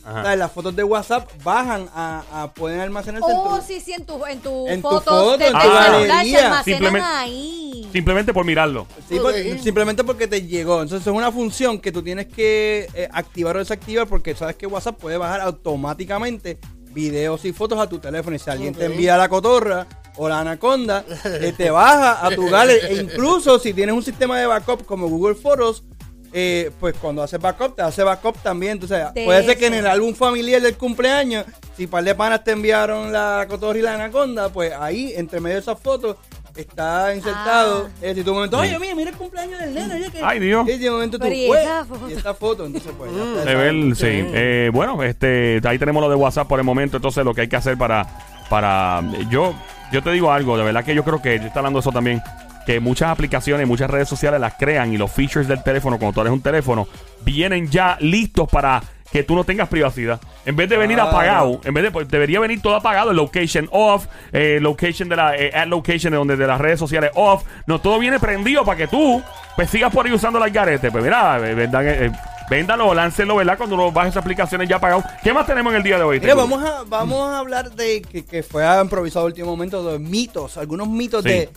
Ajá. 0.02 0.20
O 0.20 0.24
sea, 0.24 0.36
las 0.36 0.50
fotos 0.50 0.74
de 0.74 0.82
WhatsApp 0.82 1.28
bajan 1.44 1.86
a, 1.94 2.22
a 2.32 2.50
pueden 2.54 2.80
almacenarse 2.80 3.28
Oh, 3.30 3.54
en 3.54 3.60
tu, 3.60 3.66
sí, 3.66 3.80
sí, 3.80 3.92
en 3.92 4.06
tu, 4.06 4.24
en 4.24 4.40
tu 4.40 4.66
en 4.66 4.80
tu 4.80 4.88
fotos 4.88 5.04
foto, 5.04 5.36
de 5.36 5.46
en 5.48 5.52
tu 5.52 5.58
galería. 5.58 6.62
Simplemente- 6.64 7.06
ahí. 7.06 7.88
Simplemente 7.92 8.32
por 8.32 8.46
mirarlo. 8.46 8.86
Sí, 9.08 9.18
por- 9.20 9.34
simplemente 9.60 10.02
porque 10.02 10.26
te 10.26 10.40
llegó. 10.46 10.80
Entonces 10.82 11.06
es 11.06 11.12
una 11.12 11.30
función 11.30 11.78
que 11.78 11.92
tú 11.92 12.02
tienes 12.02 12.26
que 12.28 12.88
eh, 12.94 13.08
activar 13.12 13.56
o 13.56 13.58
desactivar 13.58 14.06
porque 14.06 14.34
sabes 14.34 14.56
que 14.56 14.66
WhatsApp 14.66 14.96
puede 14.98 15.18
bajar 15.18 15.42
automáticamente 15.42 16.58
videos 16.90 17.44
y 17.44 17.52
fotos 17.52 17.78
a 17.78 17.88
tu 17.88 17.98
teléfono. 17.98 18.36
Y 18.36 18.38
si 18.38 18.50
alguien 18.50 18.74
te 18.74 18.86
envía 18.86 19.16
la 19.16 19.28
cotorra 19.28 19.86
o 20.16 20.28
la 20.28 20.40
anaconda, 20.40 21.04
eh, 21.24 21.52
te 21.56 21.70
baja 21.70 22.24
a 22.24 22.30
tu 22.34 22.48
gallery. 22.48 22.86
E 22.86 23.02
incluso 23.02 23.58
si 23.58 23.72
tienes 23.72 23.94
un 23.94 24.02
sistema 24.02 24.38
de 24.38 24.46
backup 24.46 24.84
como 24.84 25.08
Google 25.08 25.34
Photos, 25.34 25.84
eh, 26.32 26.70
pues 26.78 26.94
cuando 27.00 27.22
haces 27.22 27.40
backup, 27.40 27.74
te 27.74 27.82
hace 27.82 28.02
backup 28.02 28.40
también. 28.42 28.72
Entonces 28.72 29.04
De 29.14 29.24
puede 29.24 29.44
ser 29.44 29.58
que 29.58 29.66
en 29.66 29.74
el 29.74 29.86
álbum 29.86 30.14
familiar 30.14 30.60
del 30.62 30.76
cumpleaños, 30.76 31.44
si 31.76 31.86
par 31.86 32.04
de 32.04 32.14
panas 32.14 32.44
te 32.44 32.52
enviaron 32.52 33.12
la 33.12 33.46
cotorra 33.48 33.78
y 33.78 33.82
la 33.82 33.94
anaconda, 33.94 34.48
pues 34.48 34.72
ahí, 34.78 35.12
entre 35.16 35.40
medio 35.40 35.56
de 35.56 35.62
esas 35.62 35.80
fotos, 35.80 36.16
está 36.56 37.14
insertado. 37.14 37.88
Ah. 37.88 37.98
Eh, 38.02 38.14
si 38.14 38.22
tú 38.24 38.34
momento, 38.34 38.58
oye, 38.58 38.78
mira, 38.78 38.94
mira 38.94 39.10
el 39.10 39.16
cumpleaños 39.16 39.60
del 39.60 39.74
nene. 39.74 39.94
oye, 39.94 40.10
que-". 40.10 40.20
Ay, 40.22 40.38
Dios. 40.40 40.68
Y 40.68 40.78
de 40.78 40.90
momento 40.90 41.18
tú, 41.18 41.24
Pero 41.24 41.34
¿y 41.36 41.50
esa 41.50 41.84
foto? 41.84 42.10
y 42.10 42.12
esta 42.12 42.34
foto, 42.34 42.66
entonces 42.66 42.92
pues 42.96 43.10
ya 43.14 43.22
está, 43.24 43.44
De 43.44 43.52
esa- 43.52 43.60
ver, 43.60 43.96
sí. 43.96 44.30
Eh, 44.34 44.70
bueno, 44.72 45.02
este, 45.02 45.60
ahí 45.64 45.78
tenemos 45.78 46.02
lo 46.02 46.08
de 46.10 46.16
WhatsApp 46.16 46.48
por 46.48 46.58
el 46.58 46.64
momento. 46.64 46.96
Entonces, 46.96 47.24
lo 47.24 47.34
que 47.34 47.42
hay 47.42 47.48
que 47.48 47.56
hacer 47.56 47.76
para. 47.78 48.06
para 48.48 49.02
yo, 49.30 49.54
yo 49.92 50.02
te 50.02 50.10
digo 50.10 50.32
algo, 50.32 50.56
de 50.58 50.64
verdad 50.64 50.84
que 50.84 50.94
yo 50.94 51.04
creo 51.04 51.20
que. 51.22 51.38
Yo 51.38 51.46
está 51.46 51.60
hablando 51.60 51.78
de 51.78 51.80
eso 51.82 51.92
también. 51.92 52.20
Que 52.66 52.78
muchas 52.80 53.10
aplicaciones, 53.10 53.66
muchas 53.66 53.90
redes 53.90 54.08
sociales 54.08 54.40
las 54.40 54.54
crean 54.54 54.92
y 54.92 54.98
los 54.98 55.10
features 55.10 55.48
del 55.48 55.62
teléfono, 55.62 55.98
cuando 55.98 56.14
tú 56.14 56.20
eres 56.20 56.32
un 56.32 56.42
teléfono, 56.42 56.86
vienen 57.22 57.68
ya 57.68 57.96
listos 58.00 58.48
para 58.48 58.82
que 59.10 59.24
tú 59.24 59.34
no 59.34 59.42
tengas 59.42 59.68
privacidad. 59.68 60.20
En 60.46 60.54
vez 60.54 60.68
de 60.68 60.76
venir 60.76 61.00
apagado, 61.00 61.60
en 61.64 61.74
vez 61.74 61.82
de, 61.82 61.90
pues, 61.90 62.06
debería 62.08 62.38
venir 62.38 62.62
todo 62.62 62.76
apagado, 62.76 63.10
el 63.10 63.16
location 63.16 63.68
off, 63.72 64.06
eh, 64.32 64.58
location 64.60 65.08
de 65.08 65.16
la, 65.16 65.36
eh, 65.36 65.50
ad 65.52 65.66
location 65.66 66.12
de 66.12 66.16
donde 66.16 66.36
de 66.36 66.46
las 66.46 66.60
redes 66.60 66.78
sociales 66.78 67.10
off, 67.14 67.42
no, 67.66 67.80
todo 67.80 67.98
viene 67.98 68.20
prendido 68.20 68.64
para 68.64 68.76
que 68.78 68.86
tú, 68.86 69.20
pues 69.56 69.68
sigas 69.68 69.92
por 69.92 70.06
ahí 70.06 70.12
usando 70.12 70.38
las 70.38 70.52
garetes. 70.52 70.92
Pues 70.92 71.02
mira, 71.02 71.38
eh, 71.44 71.54
vendan, 71.54 71.84
eh, 71.88 72.12
véndalo, 72.48 72.94
láncenlo, 72.94 73.34
¿verdad? 73.34 73.56
Cuando 73.58 73.74
uno 73.74 73.90
baje 73.90 74.10
esas 74.10 74.22
aplicaciones 74.22 74.68
ya 74.68 74.76
apagadas. 74.76 75.04
¿Qué 75.24 75.32
más 75.32 75.44
tenemos 75.44 75.72
en 75.72 75.78
el 75.78 75.82
día 75.82 75.96
de 75.96 76.04
hoy? 76.04 76.20
Mira, 76.20 76.34
vamos 76.36 76.62
a, 76.62 76.84
vamos 76.86 77.30
a 77.30 77.38
hablar 77.40 77.72
de 77.72 78.02
que, 78.02 78.24
que 78.24 78.44
fue 78.44 78.64
improvisado 78.80 79.26
último 79.26 79.48
momento 79.50 79.82
de 79.90 79.98
mitos, 79.98 80.56
algunos 80.56 80.86
mitos 80.86 81.24
Sí. 81.24 81.30
de, 81.30 81.50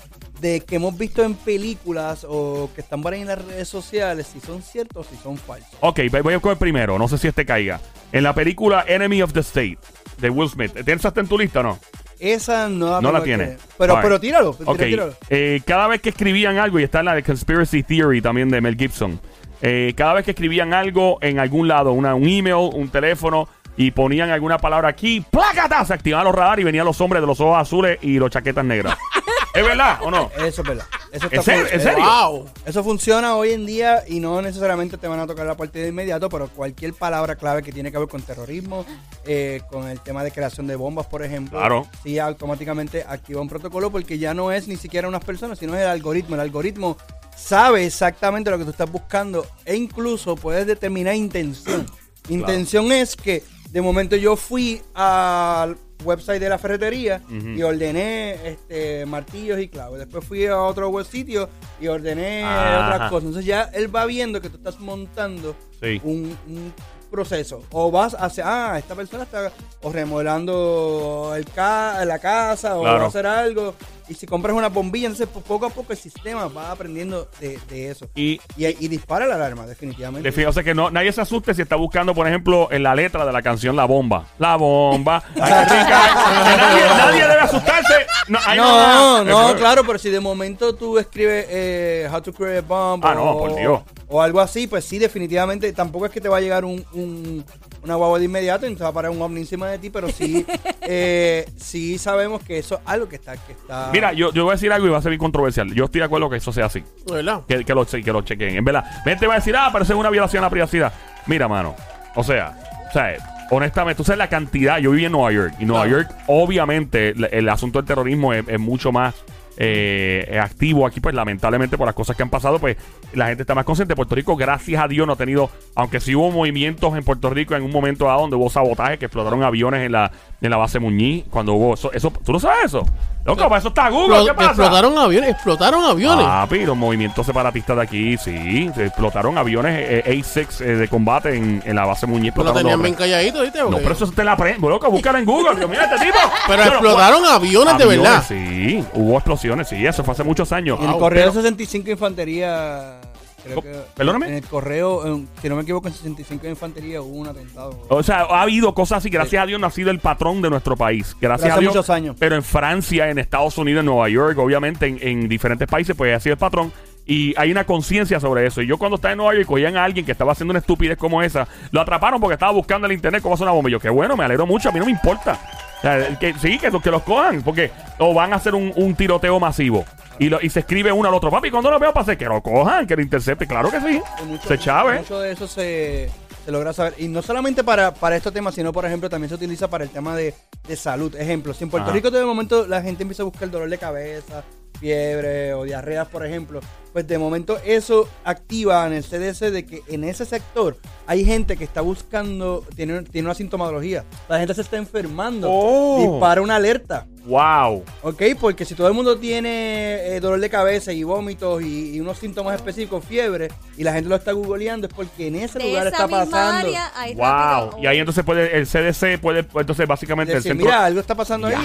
de 0.44 0.60
que 0.60 0.76
hemos 0.76 0.98
visto 0.98 1.24
en 1.24 1.36
películas 1.36 2.26
o 2.30 2.70
que 2.76 2.82
están 2.82 3.02
por 3.02 3.14
ahí 3.14 3.22
en 3.22 3.28
las 3.28 3.44
redes 3.44 3.70
sociales, 3.70 4.28
si 4.32 4.42
son 4.42 4.62
ciertos 4.62 5.08
o 5.08 5.10
si 5.10 5.16
son 5.16 5.38
falsos. 5.38 5.70
Ok, 5.80 6.02
voy 6.22 6.34
a 6.34 6.40
coger 6.42 6.58
primero, 6.58 7.00
no 7.00 7.08
sé 7.08 7.18
si 7.18 7.30
este 7.30 7.46
caiga. 7.46 7.80
En 8.12 8.24
la 8.24 8.36
película 8.36 8.84
Enemy 8.86 9.22
of 9.22 9.32
the 9.32 9.40
State 9.40 9.78
de 10.18 10.30
Will 10.30 10.50
Smith, 10.50 10.74
¿tienes 10.84 11.06
hasta 11.06 11.22
en 11.22 11.28
tu 11.30 11.38
lista 11.40 11.62
o 11.62 11.64
no? 11.64 11.80
Esa 12.20 12.68
no 12.68 12.88
la, 12.92 13.02
No 13.02 13.12
la 13.14 13.24
tengo 13.24 13.38
tiene. 13.38 13.58
Pero, 13.78 14.00
pero 14.02 14.20
tíralo, 14.20 14.50
Ok, 14.66 14.80
tíralo. 14.80 15.14
eh, 15.30 15.62
cada 15.66 15.88
vez 15.88 16.02
que 16.02 16.10
escribían 16.10 16.58
algo, 16.58 16.78
y 16.78 16.84
está 16.84 17.00
en 17.00 17.06
la 17.06 17.16
de 17.16 17.24
Conspiracy 17.24 17.82
Theory 17.84 18.22
también 18.22 18.50
de 18.50 18.60
Mel 18.60 18.76
Gibson, 18.78 19.22
eh, 19.62 19.94
cada 19.96 20.14
vez 20.14 20.26
que 20.26 20.32
escribían 20.32 20.74
algo 20.74 21.20
en 21.22 21.40
algún 21.40 21.70
lado, 21.70 21.94
una- 21.94 22.16
un 22.16 22.28
email, 22.28 22.70
un 22.74 22.90
teléfono, 22.90 23.48
y 23.78 23.92
ponían 23.92 24.30
alguna 24.30 24.58
palabra 24.58 24.90
aquí, 24.90 25.26
¡plácata! 25.32 25.84
Se 25.86 25.94
activaban 25.94 26.26
los 26.26 26.36
radar 26.36 26.60
y 26.60 26.64
venían 26.66 26.86
los 26.86 27.00
hombres 27.02 27.22
de 27.22 27.28
los 27.28 27.40
ojos 27.40 27.58
azules 27.60 27.98
y 28.02 28.20
los 28.20 28.30
chaquetas 28.30 28.66
negras. 28.66 28.98
¿Es 29.53 29.63
verdad 29.63 30.00
o 30.01 30.10
no? 30.10 30.31
Eso 30.38 30.62
es 30.63 30.67
verdad. 30.67 30.86
Eso 31.12 31.27
¿En 31.31 31.43
serio? 31.43 32.03
Wow. 32.03 32.50
Eso 32.65 32.83
funciona 32.83 33.36
hoy 33.36 33.51
en 33.51 33.67
día 33.67 34.03
y 34.07 34.19
no 34.19 34.41
necesariamente 34.41 34.98
te 34.98 35.07
van 35.07 35.19
a 35.19 35.27
tocar 35.27 35.45
la 35.45 35.55
parte 35.55 35.77
de 35.79 35.89
inmediato, 35.89 36.27
pero 36.27 36.48
cualquier 36.48 36.93
palabra 36.93 37.36
clave 37.36 37.62
que 37.62 37.72
tiene 37.72 37.91
que 37.91 38.00
ver 38.00 38.07
con 38.07 38.22
terrorismo, 38.24 38.83
eh, 39.25 39.62
con 39.69 39.88
el 39.89 40.00
tema 40.00 40.24
de 40.24 40.31
creación 40.31 40.65
de 40.65 40.75
bombas, 40.75 41.05
por 41.05 41.24
ejemplo, 41.24 41.60
Claro. 41.60 41.88
sí 42.03 42.17
automáticamente 42.17 43.05
activa 43.07 43.41
un 43.41 43.48
protocolo 43.50 43.91
porque 43.91 44.17
ya 44.17 44.33
no 44.33 44.51
es 44.51 44.67
ni 44.67 44.75
siquiera 44.75 45.07
unas 45.07 45.24
personas, 45.24 45.60
sino 45.60 45.75
es 45.75 45.81
el 45.81 45.88
algoritmo. 45.89 46.33
El 46.33 46.41
algoritmo 46.41 46.98
sabe 47.38 47.86
exactamente 47.86 48.50
lo 48.50 48.57
que 48.57 48.63
tú 48.63 48.72
estás 48.72 48.91
buscando 48.91 49.45
e 49.65 49.75
incluso 49.75 50.36
puedes 50.36 50.65
determinar 50.65 51.13
intención. 51.15 51.86
Intención 52.29 52.91
es 52.91 53.15
que 53.15 53.43
de 53.69 53.81
momento 53.81 54.15
yo 54.15 54.36
fui 54.36 54.81
al 54.95 55.77
website 56.03 56.39
de 56.41 56.50
la 56.50 56.57
ferretería 56.57 57.22
y 57.29 57.62
ordené 57.63 58.36
este 58.48 59.05
martillos 59.05 59.60
y 59.60 59.67
clavos. 59.67 60.00
Después 60.00 60.25
fui 60.25 60.45
a 60.45 60.57
otro 60.62 60.89
web 60.89 61.05
sitio 61.05 61.50
y 61.81 61.88
ordené 61.88 62.43
Ajá. 62.43 62.95
otras 62.95 63.10
cosas. 63.10 63.24
Entonces 63.27 63.45
ya 63.45 63.63
él 63.74 63.93
va 63.95 64.05
viendo 64.05 64.39
que 64.41 64.50
tú 64.50 64.57
estás 64.57 64.79
montando 64.79 65.55
Sí. 65.81 66.00
un, 66.03 66.38
un 66.48 66.74
proceso. 67.12 67.62
O 67.72 67.91
vas 67.91 68.15
hacia, 68.17 68.43
ah, 68.74 68.79
esta 68.79 68.95
persona 68.95 69.24
está 69.24 69.51
o 69.81 69.91
remodelando 69.91 71.33
el 71.36 71.45
ca 71.45 72.03
la 72.05 72.19
casa 72.19 72.75
o 72.77 72.81
Claro. 72.81 73.00
va 73.00 73.05
a 73.05 73.07
hacer 73.07 73.25
algo. 73.27 73.75
Y 74.13 74.15
si 74.15 74.27
compras 74.27 74.55
una 74.55 74.70
bombilla, 74.70 75.08
entonces 75.08 75.27
pues, 75.34 75.43
poco 75.43 75.65
a 75.65 75.70
poco 75.72 75.91
el 75.91 75.98
sistema 75.98 76.46
va 76.48 76.70
aprendiendo 76.72 77.27
de, 77.39 77.58
de 77.67 77.89
eso. 77.89 78.08
Y 78.13 78.39
Y, 78.55 78.67
y 78.86 78.88
dispara 78.88 79.25
la 79.25 79.34
alarma, 79.36 79.65
definitivamente. 79.65 80.27
de 80.29 80.32
fijo, 80.32 80.51
o 80.51 80.53
sea 80.53 80.62
que 80.63 80.75
no, 80.75 80.91
nadie 80.91 81.12
se 81.12 81.22
asuste 81.22 81.53
si 81.55 81.63
está 81.63 81.75
buscando, 81.75 82.13
por 82.13 82.27
ejemplo, 82.27 82.67
en 82.72 82.84
la 82.84 82.93
letra 82.93 83.25
de 83.25 83.32
la 83.34 83.41
canción 83.41 83.75
La 83.75 83.86
Bomba. 83.86 84.27
La 84.38 84.55
Bomba. 84.55 85.24
Ay, 85.36 85.41
nadie, 85.41 86.82
nadie 86.98 87.22
debe 87.27 87.41
asustarse. 87.41 87.93
No, 88.27 88.39
No, 88.55 89.24
no, 89.24 89.55
claro, 89.55 89.84
pero 89.86 89.98
si 89.98 90.10
de 90.10 90.20
momento 90.20 90.75
tú 90.75 90.98
escribes 91.00 91.46
eh, 91.50 92.08
How 92.12 92.22
to 92.22 92.34
Create 92.34 92.60
a 92.60 92.62
Bomb 92.62 93.03
Ah, 93.05 93.15
no, 93.15 93.32
o, 93.32 93.39
por 93.39 93.55
Dios. 93.55 93.82
o 94.08 94.22
algo 94.22 94.39
así, 94.39 94.67
pues 94.67 94.86
sí, 94.86 95.00
definitivamente. 95.00 95.72
Tampoco 95.74 96.05
es 96.05 96.12
que 96.12 96.22
te 96.22 96.29
va 96.29 96.38
a 96.38 96.41
llegar 96.41 96.65
un, 96.65 96.86
un- 96.93 97.43
una 97.84 97.96
guagua 97.96 98.20
de 98.20 98.25
inmediato 98.25 98.68
y 98.68 98.75
te 98.75 98.84
va 98.84 98.90
a 98.90 98.94
parar 98.94 99.12
un 99.12 99.22
ovni 99.22 99.42
encima 99.42 99.68
de 99.68 99.78
ti, 99.80 99.90
pero 99.90 100.10
sí, 100.10 100.46
eh, 100.82 101.46
sí 101.58 101.98
sabemos 101.98 102.42
que 102.44 102.58
eso 102.58 102.75
es 102.75 102.82
algo 102.86 103.08
que 103.10 103.16
está. 103.18 103.36
Que 103.38 103.54
está 103.54 103.90
Mira, 103.92 104.13
yo, 104.13 104.32
yo 104.34 104.44
voy 104.44 104.52
a 104.52 104.56
decir 104.56 104.72
algo 104.72 104.88
y 104.88 104.90
va 104.90 104.98
a 104.98 105.02
ser 105.02 105.10
bien 105.12 105.20
controversial. 105.20 105.74
Yo 105.74 105.86
estoy 105.86 106.00
de 106.00 106.06
acuerdo 106.06 106.30
que 106.30 106.38
eso 106.38 106.52
sea 106.52 106.66
así. 106.66 106.84
¿Verdad? 107.12 107.42
Que, 107.48 107.63
que 107.63 107.74
lo, 107.74 107.86
que 107.86 108.02
lo 108.04 108.22
chequen. 108.22 108.56
En 108.56 108.66
verdad, 108.66 108.84
gente 109.04 109.28
va 109.28 109.34
a 109.34 109.38
decir, 109.38 109.56
ah, 109.58 109.70
pero 109.72 109.84
eso 109.84 109.94
es 109.94 110.00
una 110.00 110.10
violación 110.10 110.44
a 110.44 110.48
la 110.48 110.50
privacidad. 110.52 110.94
Mira, 111.28 111.48
mano. 111.48 111.75
O 112.16 112.24
sea, 112.24 112.58
o 112.90 112.94
sea, 112.94 113.48
honestamente, 113.52 113.98
tú 113.98 114.04
sabes 114.04 114.20
la 114.20 114.30
cantidad. 114.30 114.78
Yo 114.80 114.92
viví 114.92 115.06
en 115.06 115.12
Nueva 115.12 115.32
York. 115.32 115.54
Y 115.60 115.66
Nueva 115.66 115.86
Claro. 115.86 116.04
York, 116.04 116.16
obviamente, 116.28 117.10
el, 117.10 117.25
el 117.32 117.50
asunto 117.50 117.80
del 117.80 117.88
terrorismo 117.88 118.34
es, 118.34 118.46
es 118.48 118.60
mucho 118.60 118.92
más 118.92 119.16
eh, 119.57 120.39
activo 120.41 120.86
aquí, 120.86 121.00
pues 121.00 121.15
lamentablemente 121.15 121.77
por 121.77 121.86
las 121.86 121.95
cosas 121.95 122.15
que 122.15 122.24
han 122.24 122.29
pasado, 122.29 122.60
pues 122.60 122.77
la 123.13 123.27
gente 123.27 123.43
está 123.43 123.55
más 123.55 123.65
consciente. 123.65 123.95
Puerto 123.95 124.15
Rico, 124.15 124.36
gracias 124.36 124.81
a 124.81 124.88
Dios, 124.88 125.05
no 125.05 125.13
ha 125.13 125.17
tenido, 125.17 125.50
aunque 125.75 126.00
sí 126.00 126.15
hubo 126.15 126.31
movimientos 126.31 126.95
en 126.95 127.03
Puerto 127.03 127.29
Rico 127.29 127.55
en 127.55 127.63
un 127.63 127.72
momento 127.72 128.05
dado 128.05 128.22
donde 128.22 128.36
hubo 128.36 128.50
sabotaje, 128.50 128.98
que 128.98 129.05
explotaron 129.05 129.43
aviones 129.43 129.86
en 129.86 129.91
la, 129.91 130.12
en 130.44 130.52
la 130.52 130.58
base 130.58 130.80
Muñiz, 130.80 131.24
cuando 131.30 131.54
hubo 131.54 131.74
eso, 131.74 131.92
eso 131.94 132.12
¿tú 132.24 132.32
no 132.34 132.40
sabes 132.40 132.66
eso? 132.66 132.86
Loco, 133.26 133.44
para 133.48 133.60
eso 133.60 133.70
está 133.70 133.90
Google, 133.90 134.18
Explo- 134.18 134.26
¿qué 134.26 134.34
pasa? 134.34 134.50
explotaron 134.50 134.98
aviones, 134.98 135.30
explotaron 135.30 135.84
aviones. 135.86 136.26
Ah, 136.28 136.46
pero 136.50 136.66
los 136.68 136.76
movimientos 136.78 137.26
separatistas 137.26 137.78
de 137.78 137.82
aquí, 137.82 138.18
sí. 138.18 138.70
Se 138.76 138.88
explotaron 138.88 139.38
aviones 139.38 139.74
eh, 139.80 140.04
A6 140.06 140.60
eh, 140.60 140.76
de 140.76 140.88
combate 140.90 141.34
en, 141.34 141.64
en 141.66 141.76
la 141.78 141.86
base 141.86 142.06
Muñiz. 142.06 142.34
Pero 142.34 142.44
lo 142.44 142.50
explotaron 142.50 142.62
tenían 142.82 142.82
bien 142.82 142.96
calladito, 142.96 143.42
¿viste? 143.44 143.60
No, 143.60 143.68
Porque- 143.70 143.84
pero 143.84 143.96
eso 143.96 144.12
te 144.12 144.24
la 144.26 144.34
aprendo, 144.34 144.70
loco. 144.70 144.90
Búscala 144.92 145.20
en 145.20 145.26
Google. 145.26 145.58
que 145.58 145.68
mira 145.68 145.86
este 145.86 146.06
tipo. 146.06 146.18
Pero 146.48 146.64
Yo 146.64 146.70
no- 146.70 146.76
explotaron 146.76 147.26
aviones 147.26 147.78
de 147.78 147.84
Aviones, 147.86 148.02
verdad. 148.12 148.26
Sí, 148.28 148.84
hubo 148.94 149.16
explosiones, 149.16 149.70
sí. 149.70 149.86
Eso 149.88 150.04
fue 150.04 150.12
hace 150.12 150.24
muchos 150.26 150.52
años. 150.52 150.78
En 150.80 150.86
el 150.88 150.92
Wow, 150.92 151.00
correo 151.00 151.22
pero- 151.32 151.42
65 151.42 151.92
Infantería. 151.92 152.96
Creo 153.44 153.62
que, 153.62 153.74
Perdóname. 153.96 154.28
En 154.28 154.34
el 154.36 154.44
correo, 154.44 155.06
en- 155.06 155.28
si 155.42 155.50
no 155.50 155.56
me 155.56 155.64
equivoco, 155.64 155.88
en 155.88 155.94
65 155.94 156.48
Infantería 156.48 157.02
hubo 157.02 157.16
un 157.18 157.28
atentado. 157.28 157.78
O 157.90 158.02
sea, 158.04 158.22
ha 158.30 158.42
habido 158.42 158.74
cosas 158.74 159.00
así. 159.00 159.10
Gracias 159.10 159.44
a 159.44 159.46
Dios 159.46 159.60
no 159.60 159.68
ha 159.68 159.72
sido 159.72 159.92
el 159.92 160.00
patrón 160.00 160.42
de 160.42 160.50
nuestro 160.50 160.76
país. 160.78 161.16
Gracias 161.20 161.42
Pero 161.44 161.54
a 161.54 161.56
hace 161.56 161.62
Dios. 161.62 161.76
muchos 161.76 161.90
años. 161.90 162.16
Pero 162.20 162.36
en 162.36 162.44
Francia, 162.44 163.10
en 163.10 163.20
Estados 163.20 163.58
Unidos, 163.58 163.82
en 163.82 163.86
Nueva 163.88 164.08
York, 164.10 164.38
obviamente 164.38 164.88
en, 164.88 164.98
en 165.02 165.28
diferentes 165.30 165.68
países, 165.68 165.96
pues 165.96 166.16
ha 166.16 166.20
sido 166.20 166.34
el 166.34 166.40
patrón. 166.40 166.72
Y 167.06 167.34
hay 167.38 167.52
una 167.52 167.66
conciencia 167.66 168.18
sobre 168.22 168.46
eso. 168.48 168.62
Y 168.62 168.68
yo 168.68 168.78
cuando 168.78 168.96
estaba 168.96 169.12
en 169.12 169.18
Nueva 169.18 169.34
York 169.36 169.46
cogían 169.46 169.76
a 169.76 169.84
alguien 169.84 170.06
que 170.06 170.14
estaba 170.14 170.32
haciendo 170.32 170.52
una 170.54 170.60
estupidez 170.60 170.98
como 170.98 171.22
esa, 171.22 171.46
lo 171.72 171.82
atraparon 171.82 172.22
porque 172.22 172.36
estaba 172.36 172.54
buscando 172.54 172.86
en 172.88 172.92
el 172.92 172.96
internet 172.96 173.22
cómo 173.22 173.36
hacer 173.36 173.44
una 173.44 173.52
bomba. 173.52 173.70
Y 173.70 173.74
yo, 173.74 173.80
qué 173.82 173.90
bueno, 173.90 174.16
me 174.16 174.24
alegro 174.24 174.46
mucho, 174.46 174.70
a 174.70 174.72
mí 174.72 174.80
no 174.80 174.86
me 174.86 174.92
importa. 174.92 175.38
O 175.80 175.82
sea, 175.82 176.18
que, 176.18 176.34
sí, 176.36 176.58
que, 176.58 176.72
que 176.72 176.92
los 176.92 177.04
cojan, 177.04 177.42
porque 177.42 177.72
o 178.00 178.14
van 178.14 178.32
a 178.32 178.38
hacer 178.38 178.56
un, 178.56 178.72
un 178.78 178.96
tiroteo 178.96 179.38
masivo. 179.38 179.84
Y, 180.20 180.29
lo, 180.29 180.39
y 180.41 180.50
se 180.50 180.60
escribe 180.60 180.91
uno 180.91 181.10
al 181.10 181.15
otro. 181.15 181.32
Papi, 181.32 181.50
cuando 181.50 181.72
lo 181.72 181.79
veo 181.79 181.93
pase, 181.93 182.17
que 182.17 182.25
lo 182.25 182.41
cojan, 182.41 182.86
que 182.86 182.96
lo 182.96 183.01
intercepte. 183.01 183.48
Claro 183.48 183.72
que 183.72 183.79
sí. 183.79 184.01
Mucho, 184.25 184.48
se 184.48 184.58
chave. 184.58 185.00
mucho 185.00 185.20
de 185.20 185.32
eso 185.32 185.48
se, 185.48 186.10
se 186.46 186.51
logra 186.51 186.74
saber. 186.74 186.93
Y 186.98 187.08
no 187.08 187.22
solamente 187.22 187.63
para, 187.63 187.93
para 187.93 188.15
estos 188.15 188.34
temas, 188.34 188.55
sino, 188.55 188.72
por 188.72 188.86
ejemplo, 188.86 189.10
también 189.10 189.29
se 189.29 189.36
utiliza 189.36 189.70
para 189.70 189.84
el 189.84 189.89
tema 189.89 190.15
de, 190.15 190.34
de 190.67 190.75
salud. 190.75 191.15
Ejemplo, 191.15 191.53
si 191.53 191.63
en 191.63 191.70
Puerto 191.70 191.88
Ajá. 191.88 191.96
Rico 191.96 192.12
de 192.12 192.24
momento 192.24 192.67
la 192.67 192.82
gente 192.82 193.03
empieza 193.03 193.24
a 193.24 193.25
buscar 193.25 193.50
dolor 193.50 193.70
de 193.70 193.77
cabeza, 193.77 194.43
fiebre 194.88 195.54
o 195.54 195.63
diarreas, 195.63 196.10
por 196.10 196.25
ejemplo, 196.25 196.60
pues 196.92 197.08
de 197.08 197.18
momento 197.18 197.58
eso 197.66 198.08
activa 198.25 198.86
en 198.86 198.92
el 198.94 199.04
CDC 199.04 199.50
de 199.50 199.66
que 199.66 199.82
en 199.88 200.04
ese 200.04 200.25
sector 200.25 200.75
hay 201.08 201.24
gente 201.24 201.56
que 201.56 201.63
está 201.63 201.80
buscando, 201.80 202.66
tiene, 202.75 203.02
tiene 203.04 203.28
una 203.28 203.34
sintomatología. 203.34 204.04
La 204.28 204.40
gente 204.40 204.54
se 204.54 204.60
está 204.62 204.75
enfermando. 204.78 205.48
Oh. 205.50 206.12
Dispara 206.12 206.42
una 206.42 206.58
alerta. 206.58 207.08
Wow. 207.25 207.84
¿Ok? 208.02 208.22
Porque 208.40 208.66
si 208.66 208.75
todo 208.75 208.90
el 208.90 208.94
mundo 208.94 209.18
tiene 209.18 210.16
eh, 210.16 210.20
dolor 210.20 210.42
de 210.42 210.50
cabeza 210.50 210.92
y 210.92 211.04
vómitos 211.04 211.62
y, 211.63 211.96
y 211.96 212.00
unos 212.02 212.18
síntomas 212.18 212.54
específicos, 212.56 213.06
fiebre, 213.06 213.48
y 213.78 213.84
la 213.84 213.94
gente 213.94 214.10
lo 214.10 214.16
está 214.18 214.34
googleando, 214.34 214.88
es 214.88 214.94
porque 214.94 215.28
en 215.28 215.38
ese 215.38 215.60
De 215.60 215.66
lugar 215.70 215.88
esa 215.88 215.96
está 215.96 216.08
misma 216.08 216.25
pasando. 216.25 216.68
área, 216.68 216.92
ahí 216.96 217.12
está 217.13 217.60
Wow. 217.72 217.82
Y 217.82 217.88
ahí 217.88 218.00
entonces 218.00 218.25
puede, 218.25 218.58
el 218.58 218.68
CDC 218.68 219.20
puede, 219.22 219.48
entonces 219.56 219.88
básicamente 219.88 220.34
Decir, 220.34 220.52
el 220.52 220.58
centro. 220.58 220.66
mira, 220.66 220.84
algo 220.86 221.00
está 221.00 221.16
pasando 221.16 221.48
ahí, 221.48 221.56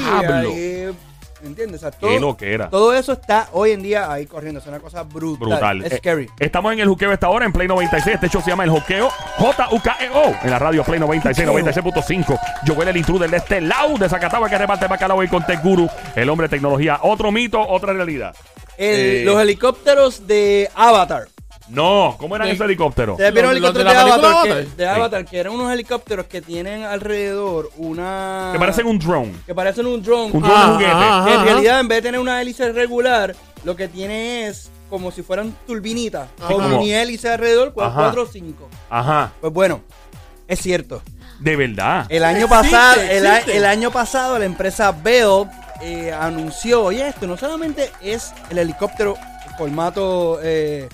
¿Entiendes? 1.42 1.82
O 1.84 1.90
sea, 1.90 1.98
Qué 1.98 2.18
loquera. 2.18 2.68
todo 2.68 2.92
eso 2.92 3.12
está 3.12 3.48
hoy 3.52 3.70
en 3.70 3.82
día 3.82 4.10
ahí 4.12 4.26
corriendo. 4.26 4.60
Es 4.60 4.66
una 4.66 4.80
cosa 4.80 5.04
brutal. 5.04 5.48
Brutal. 5.48 5.84
Es 5.84 5.92
Eh, 5.92 5.96
scary. 5.98 6.26
estamos 6.40 6.72
en 6.72 6.80
el 6.80 6.88
juqueo 6.88 7.12
esta 7.12 7.28
hora 7.28 7.44
en 7.46 7.52
Play 7.52 7.68
96. 7.68 8.16
Este 8.16 8.28
show 8.28 8.42
se 8.42 8.50
llama 8.50 8.64
El 8.64 8.70
Juqueo 8.70 9.08
J-U-K-E-O. 9.38 10.34
En 10.42 10.50
la 10.50 10.58
radio 10.58 10.82
Play 10.84 10.98
96, 11.00 11.46
96.5. 11.48 12.38
Joel 12.66 12.88
el 12.88 12.96
intruder 12.96 13.30
de 13.30 13.36
este 13.36 13.60
lado 13.60 13.96
de 13.98 14.08
Zacatau 14.08 14.44
que 14.48 14.58
reparte 14.58 14.86
bacalao 14.86 15.22
y 15.22 15.28
con 15.28 15.44
Tech 15.46 15.62
Guru. 15.62 15.88
El 16.16 16.28
hombre 16.28 16.46
de 16.48 16.50
tecnología. 16.56 16.98
Otro 17.02 17.30
mito, 17.32 17.60
otra 17.60 17.92
realidad. 17.92 18.34
El- 18.76 19.00
eh, 19.00 19.24
los 19.24 19.40
helicópteros 19.40 20.26
de 20.26 20.70
Avatar. 20.74 21.28
No, 21.68 22.16
¿cómo 22.18 22.34
eran 22.36 22.48
De- 22.48 22.54
esos 22.54 22.64
helicópteros? 22.64 23.14
¿Ustedes 23.14 23.32
vieron 23.32 23.52
Los- 23.54 23.60
los 23.60 23.70
helicópteros 23.70 23.92
de 23.92 23.98
de, 23.98 24.04
película 24.10 24.30
Avatar? 24.30 24.46
Que, 24.46 24.52
Avatar. 24.60 24.76
de 24.76 24.88
Avatar, 24.88 25.24
que 25.26 25.38
eran 25.38 25.52
unos 25.52 25.72
helicópteros 25.72 26.26
que 26.26 26.40
tienen 26.42 26.82
alrededor 26.84 27.70
una. 27.76 28.50
Que 28.52 28.58
parecen 28.58 28.86
un 28.86 28.98
drone. 28.98 29.32
Que 29.46 29.54
parecen 29.54 29.86
un 29.86 30.02
drone. 30.02 30.30
Un 30.32 30.40
drone 30.42 30.54
Ah, 30.56 30.66
de 30.66 30.72
juguete. 30.74 30.90
ajá, 30.90 31.24
Que 31.24 31.30
en 31.32 31.36
ajá. 31.36 31.44
realidad, 31.44 31.80
en 31.80 31.88
vez 31.88 31.98
de 31.98 32.02
tener 32.02 32.20
una 32.20 32.40
hélice 32.40 32.72
regular, 32.72 33.34
lo 33.64 33.76
que 33.76 33.88
tiene 33.88 34.46
es 34.48 34.70
como 34.88 35.10
si 35.10 35.22
fueran 35.22 35.54
turbinitas. 35.66 36.28
Ajá. 36.38 36.48
Con 36.54 36.62
Como- 36.62 36.78
mini 36.78 36.92
hélice 36.92 37.28
alrededor, 37.28 37.74
Ajá. 37.78 37.94
4 37.94 38.22
o 38.22 38.26
5. 38.26 38.68
Ajá. 38.88 39.32
Pues 39.40 39.52
bueno, 39.52 39.82
es 40.46 40.58
cierto. 40.60 41.02
De 41.40 41.54
verdad. 41.54 42.06
El 42.08 42.24
año 42.24 42.46
Existe, 42.46 42.54
pasado, 42.70 43.00
el, 43.02 43.26
a- 43.26 43.36
existe. 43.38 43.56
el 43.58 43.64
año 43.66 43.90
pasado 43.90 44.38
la 44.38 44.44
empresa 44.46 44.90
Bell 44.92 45.44
eh, 45.82 46.12
anunció, 46.12 46.82
oye, 46.82 47.06
esto 47.06 47.26
no 47.28 47.36
solamente 47.36 47.90
es 48.02 48.32
el 48.50 48.58
helicóptero 48.58 49.14
formato 49.56 50.38
eh, 50.42 50.88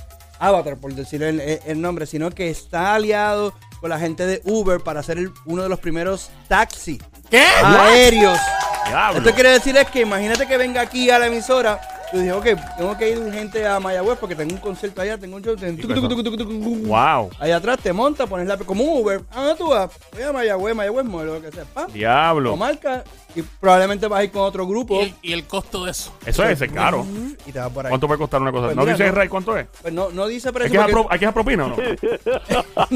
Avatar, 0.47 0.77
por 0.77 0.95
decir 0.95 1.23
el, 1.23 1.81
nombre, 1.81 2.07
sino 2.07 2.31
que 2.31 2.51
está 2.51 2.95
aliado 2.95 3.55
con 3.81 3.91
la 3.91 3.99
gente 3.99 4.27
de 4.27 4.41
Uber 4.45 4.81
para 4.81 5.01
hacer 5.01 5.19
el- 5.19 5.33
uno 5.45 5.63
de 5.63 5.69
los 5.69 5.79
primeros 5.79 6.31
taxis 6.49 6.99
¿Qué? 7.31 7.45
aéreos. 7.63 8.39
Diablo. 8.87 9.19
Esto 9.19 9.35
quiere 9.35 9.51
decir 9.51 9.77
es 9.77 9.89
que 9.89 10.01
imagínate 10.03 10.47
que 10.47 10.57
venga 10.57 10.81
aquí 10.81 11.11
a 11.11 11.19
la 11.19 11.27
emisora. 11.27 11.81
Tú 12.13 12.19
dices, 12.21 12.35
ok, 12.35 12.45
tengo 12.77 12.97
que 12.97 13.11
ir 13.11 13.19
urgente 13.19 13.67
a 13.67 13.81
Mayagüez 13.81 14.19
porque 14.19 14.37
tengo 14.37 14.55
un 14.55 14.61
concierto 14.61 15.01
allá, 15.01 15.19
tengo 15.19 15.37
un 15.37 15.43
show. 15.43 15.57
tengo-. 15.57 16.87
Wow. 16.87 17.31
Allá 17.41 17.57
atrás 17.57 17.79
te 17.83 17.93
montas, 17.93 18.29
pones 18.29 18.47
la 18.47 18.57
como 18.59 18.85
un 18.85 19.03
Uber. 19.03 19.23
¿A 19.33 19.41
dónde 19.41 19.55
tú 19.57 19.69
vas? 19.71 19.91
Voy 20.13 20.23
a 20.23 20.33
Mayagüez, 20.33 20.77
Mayagüez 20.77 21.05
modelo, 21.07 21.35
lo 21.35 21.43
que 21.43 21.51
sea. 21.51 21.65
Pa, 21.65 21.87
Diablo. 21.87 22.51
lo 22.51 22.57
marca 22.57 23.03
y 23.35 23.43
probablemente 23.43 24.07
vas 24.07 24.21
a 24.21 24.25
ir 24.25 24.31
con 24.31 24.43
otro 24.43 24.67
grupo 24.67 25.01
¿Y 25.01 25.05
el, 25.05 25.15
y 25.23 25.33
el 25.33 25.45
costo 25.47 25.85
de 25.85 25.91
eso. 25.91 26.13
Eso 26.25 26.45
es, 26.45 26.61
es 26.61 26.73
caro. 26.73 27.05
y 27.47 27.53
te 27.53 27.59
vas 27.59 27.71
por 27.71 27.85
ahí. 27.87 27.91
¿Cuánto 27.91 28.07
puede 28.07 28.19
costar 28.19 28.41
una 28.41 28.53
cosa? 28.53 28.67
Pues 28.67 28.77
¿No 28.77 28.83
mira, 28.83 28.95
dice 28.97 29.09
no. 29.09 29.15
Ray 29.15 29.29
cuánto 29.29 29.57
es? 29.59 29.67
Pues 29.83 29.93
no, 29.93 30.11
no 30.11 30.27
dice 30.27 30.49
¿Hay 30.49 30.55
precio. 30.55 30.71
que, 30.73 30.77
dejar 30.79 30.91
porque- 30.91 31.03
pro- 31.05 31.13
¿Hay 31.13 31.19
que 31.19 31.27
dejar 31.27 31.35
propina 31.35 31.65
o 31.65 31.69
no? 31.69 31.77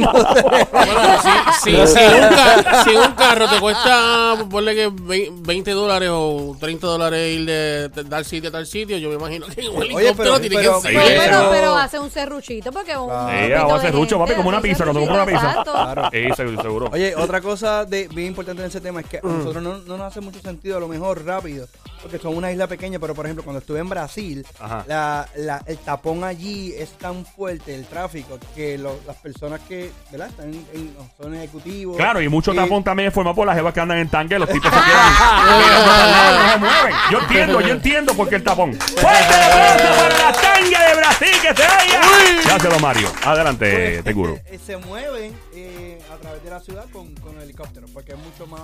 Bueno, 0.72 1.22
si, 1.62 1.70
si, 1.70 1.86
si 1.86 2.04
un 2.04 2.28
ca- 2.28 2.84
si 2.84 2.90
un 2.96 3.12
carro 3.12 3.48
te 3.48 3.60
cuesta, 3.60 4.36
ponle 4.50 4.74
que 4.74 4.90
ve- 4.92 5.30
20 5.32 5.70
dólares 5.72 6.10
o 6.12 6.56
30 6.58 6.86
dólares 6.86 7.36
ir 7.38 7.46
de, 7.46 7.90
tal 8.08 8.24
sitio 8.24 8.48
a 8.48 8.52
tal 8.52 8.66
sitio, 8.66 8.96
yo 8.98 9.08
me 9.08 9.16
imagino 9.16 9.46
que 9.46 9.68
un 9.68 9.82
helicóptero 9.82 10.14
pero- 10.16 10.40
tiene 10.40 10.56
pero- 10.56 10.82
que 10.82 10.92
No, 10.92 11.00
ser. 11.06 11.18
pero, 11.18 11.48
pero 11.50 11.76
hace 11.76 11.98
un 11.98 12.10
serruchito 12.10 12.72
porque 12.72 12.96
un 12.96 13.08
grupito 13.08 13.54
vamos 13.56 13.72
a 13.72 13.76
hacer 13.76 13.92
rucho, 13.94 14.18
papi, 14.18 14.34
como 14.34 14.48
una 14.48 14.60
pizza, 14.60 14.84
cuando 14.84 15.00
compras 15.00 15.26
una 15.28 15.32
pizza. 15.32 15.62
Claro. 15.64 16.08
Sí, 16.12 16.24
seguro. 16.36 16.62
seguro. 16.62 16.90
Oye, 16.92 17.14
otra 17.16 17.40
cosa 17.40 17.84
de, 17.84 18.08
bien 18.08 18.28
importante 18.28 18.62
en 18.62 18.68
ese 18.68 18.80
tema 18.80 19.00
es 19.00 19.06
que 19.06 19.20
nosotros 19.22 19.62
no, 19.62 19.78
no 19.78 19.96
nos 19.96 20.06
hace 20.06 20.20
mucho 20.28 20.40
sentido 20.40 20.76
a 20.76 20.80
lo 20.80 20.88
mejor 20.88 21.24
rápido, 21.24 21.66
porque 22.02 22.18
son 22.18 22.36
una 22.36 22.50
isla 22.52 22.66
pequeña, 22.66 22.98
pero 22.98 23.14
por 23.14 23.26
ejemplo, 23.26 23.42
cuando 23.44 23.60
estuve 23.60 23.80
en 23.80 23.88
Brasil, 23.88 24.46
la, 24.86 25.26
la- 25.36 25.62
el 25.66 25.78
tapón 25.78 26.22
allí 26.24 26.72
es 26.76 26.90
tan 26.98 27.24
fuerte, 27.26 27.74
el 27.74 27.86
tráfico, 27.86 28.38
que 28.54 28.78
lo- 28.78 28.98
las 29.06 29.16
personas 29.16 29.60
que, 29.68 29.90
¿verdad? 30.10 30.28
Están 30.28 30.48
en, 30.54 30.66
en- 30.74 30.96
son 31.20 31.34
ejecutivos. 31.34 31.96
Claro, 31.96 32.20
y 32.22 32.28
mucho 32.28 32.52
eh, 32.52 32.56
tapón 32.56 32.84
también 32.84 33.08
es 33.08 33.14
formado 33.14 33.34
por 33.36 33.46
las 33.46 33.56
jevas 33.56 33.72
que 33.74 33.80
andan 33.80 33.98
en 33.98 34.08
tanque, 34.08 34.38
los 34.38 34.48
tipos 34.48 34.70
se 34.72 34.76
quedan 34.78 35.12
no 35.48 36.52
se 36.52 36.58
mueven. 36.58 36.94
Yo 37.10 37.18
entiendo, 37.20 37.60
yo 37.60 37.72
entiendo 37.74 38.14
por 38.14 38.28
qué 38.28 38.36
el 38.36 38.44
tapón. 38.44 38.74
¡Fuerte 38.96 39.34
el 39.34 39.42
aplauso 39.42 39.84
para 39.98 40.18
la 40.18 40.32
tanga 40.32 40.88
de 40.88 40.94
Brasil 40.96 41.28
que 41.42 41.54
se 41.62 41.68
vaya! 41.68 42.00
Gracias, 42.44 42.72
don 42.72 42.80
Mario. 42.82 43.08
Adelante, 43.24 43.70
pues, 43.94 44.04
te 44.04 44.12
juro. 44.14 44.38
eh, 44.46 44.58
se 44.64 44.76
mueven 44.76 45.36
eh, 45.54 45.98
a 46.12 46.16
través 46.16 46.42
de 46.44 46.50
la 46.50 46.60
ciudad 46.60 46.84
con, 46.92 47.14
con 47.16 47.40
helicóptero, 47.40 47.86
porque 47.92 48.12
es 48.12 48.18
mucho 48.18 48.46
más. 48.46 48.62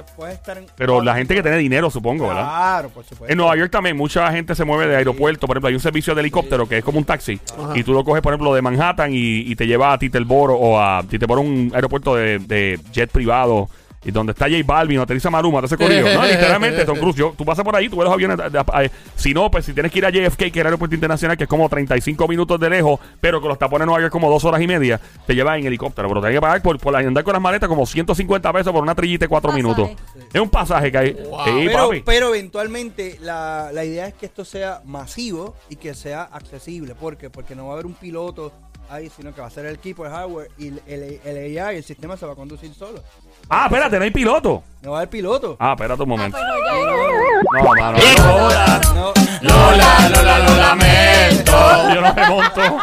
O 0.00 0.06
sea, 0.06 0.16
puedes 0.16 0.34
estar 0.34 0.58
en. 0.58 0.66
Pero 0.76 1.02
la 1.02 1.14
gente 1.14 1.34
que 1.34 1.42
tiene 1.42 1.58
dinero, 1.58 1.90
supongo, 1.90 2.28
¿verdad? 2.28 2.44
Claro, 2.44 2.88
por 2.90 3.04
supuesto. 3.04 3.32
En 3.32 3.38
Nueva 3.38 3.56
York 3.56 3.70
también 3.70 3.96
mucha 3.96 4.30
gente 4.32 4.54
se 4.54 4.64
mueve 4.64 4.86
de 4.86 4.96
aeropuerto. 4.96 5.46
Por 5.46 5.56
ejemplo, 5.56 5.68
hay 5.68 5.74
un 5.74 5.80
servicio 5.80 6.14
de 6.14 6.20
helicóptero 6.20 6.68
que 6.68 6.78
es 6.78 6.84
como 6.84 6.98
un 6.98 7.04
taxi. 7.04 7.40
Ajá. 7.58 7.72
Y 7.76 7.82
tú 7.82 7.92
lo 7.92 8.04
coges, 8.04 8.22
por 8.22 8.32
ejemplo, 8.32 8.54
de 8.54 8.62
Manhattan 8.62 9.12
y, 9.12 9.40
y 9.40 9.56
te 9.56 9.66
lleva 9.66 9.92
a 9.92 9.98
Titelboro 9.98 10.54
o 10.54 10.80
a 10.80 11.02
Titelboro, 11.08 11.40
un 11.40 11.72
aeropuerto 11.74 12.14
de, 12.14 12.38
de 12.38 12.78
jet 12.92 13.10
privado. 13.10 13.68
Y 14.04 14.12
donde 14.12 14.30
está 14.32 14.44
J 14.46 14.58
Balvin 14.64 14.98
o 14.98 15.02
aterriza 15.02 15.28
Maluma, 15.28 15.60
te 15.60 15.66
ese 15.66 15.76
corrido. 15.76 16.08
No, 16.14 16.22
literalmente, 16.26 16.84
Tom 16.84 16.98
Cruise. 16.98 17.16
Yo, 17.16 17.34
tú 17.36 17.44
pasas 17.44 17.64
por 17.64 17.74
ahí, 17.74 17.88
tú 17.88 17.96
ves 17.96 18.04
los 18.04 18.14
aviones. 18.14 18.36
de- 18.38 18.48
de- 18.50 18.64
eh, 18.84 18.90
si 19.16 19.34
no, 19.34 19.50
pues 19.50 19.64
si 19.64 19.72
tienes 19.74 19.90
que 19.90 19.98
ir 19.98 20.06
a 20.06 20.10
JFK, 20.10 20.38
que 20.38 20.46
es 20.46 20.56
el 20.56 20.66
aeropuerto 20.66 20.94
internacional, 20.94 21.36
que 21.36 21.44
es 21.44 21.48
como 21.50 21.68
35 21.68 22.28
minutos 22.28 22.60
de 22.60 22.70
lejos, 22.70 23.00
pero 23.20 23.40
con 23.40 23.48
los 23.48 23.58
tapones 23.58 23.86
Nueva 23.86 24.00
York 24.00 24.12
como 24.12 24.30
dos 24.30 24.44
horas 24.44 24.60
y 24.62 24.66
media, 24.68 25.00
te 25.26 25.34
lleva 25.34 25.58
en 25.58 25.66
helicóptero. 25.66 26.06
Pero 26.08 26.20
tienes 26.20 26.36
que 26.36 26.40
pagar 26.40 26.62
por, 26.62 26.78
por 26.78 26.94
andar 26.94 27.24
con 27.24 27.32
las 27.32 27.42
maletas 27.42 27.68
como 27.68 27.84
150 27.86 28.52
pesos 28.52 28.72
por 28.72 28.82
una 28.82 28.94
trillita 28.94 29.24
de 29.24 29.28
4 29.28 29.48
Pasaje. 29.50 29.62
minutos. 29.62 29.90
Es 30.32 30.40
un 30.40 30.48
pasaje 30.50 30.92
que 30.92 30.98
hay. 30.98 31.12
Wow. 31.12 31.44
Sí, 31.44 31.62
pero, 31.66 31.90
pero 32.04 32.28
eventualmente 32.28 33.18
la, 33.20 33.70
la 33.72 33.84
idea 33.84 34.06
es 34.06 34.14
que 34.14 34.26
esto 34.26 34.44
sea 34.44 34.80
masivo 34.84 35.56
y 35.68 35.76
que 35.76 35.94
sea 35.94 36.22
accesible. 36.22 36.94
¿Por 36.94 37.16
qué? 37.16 37.30
Porque 37.30 37.54
no 37.56 37.64
va 37.66 37.70
a 37.70 37.72
haber 37.74 37.86
un 37.86 37.94
piloto 37.94 38.52
ahí, 38.90 39.10
sino 39.14 39.34
que 39.34 39.40
va 39.42 39.48
a 39.48 39.50
ser 39.50 39.66
el 39.66 39.74
equipo, 39.74 40.06
el 40.06 40.12
hardware 40.12 40.50
y 40.56 40.68
el, 40.68 40.80
el, 40.86 41.20
el 41.24 41.58
AI, 41.58 41.76
el 41.76 41.84
sistema 41.84 42.16
se 42.16 42.24
va 42.24 42.32
a 42.32 42.36
conducir 42.36 42.72
solo. 42.72 43.02
Ah, 43.50 43.66
espérate, 43.66 43.96
no 43.98 44.04
hay 44.04 44.10
piloto. 44.10 44.62
No 44.82 44.90
va 44.92 44.98
a 44.98 45.00
haber 45.00 45.10
piloto. 45.10 45.56
Ah, 45.58 45.72
espérate 45.72 46.02
un 46.02 46.08
Ah, 46.12 46.14
momento. 46.16 46.38
pues 46.38 46.48
no, 46.48 46.56
ya 46.64 46.72
no. 46.84 47.62
No, 47.62 47.74
mano. 47.74 47.98
Lola, 47.98 48.80
No, 48.94 49.12
Lola, 49.42 50.08
Lola, 50.10 50.38
lo 50.40 50.56
lamento. 50.56 51.52
Yo 51.94 52.00
no 52.00 52.14
me 52.14 52.28
monto. 52.28 52.78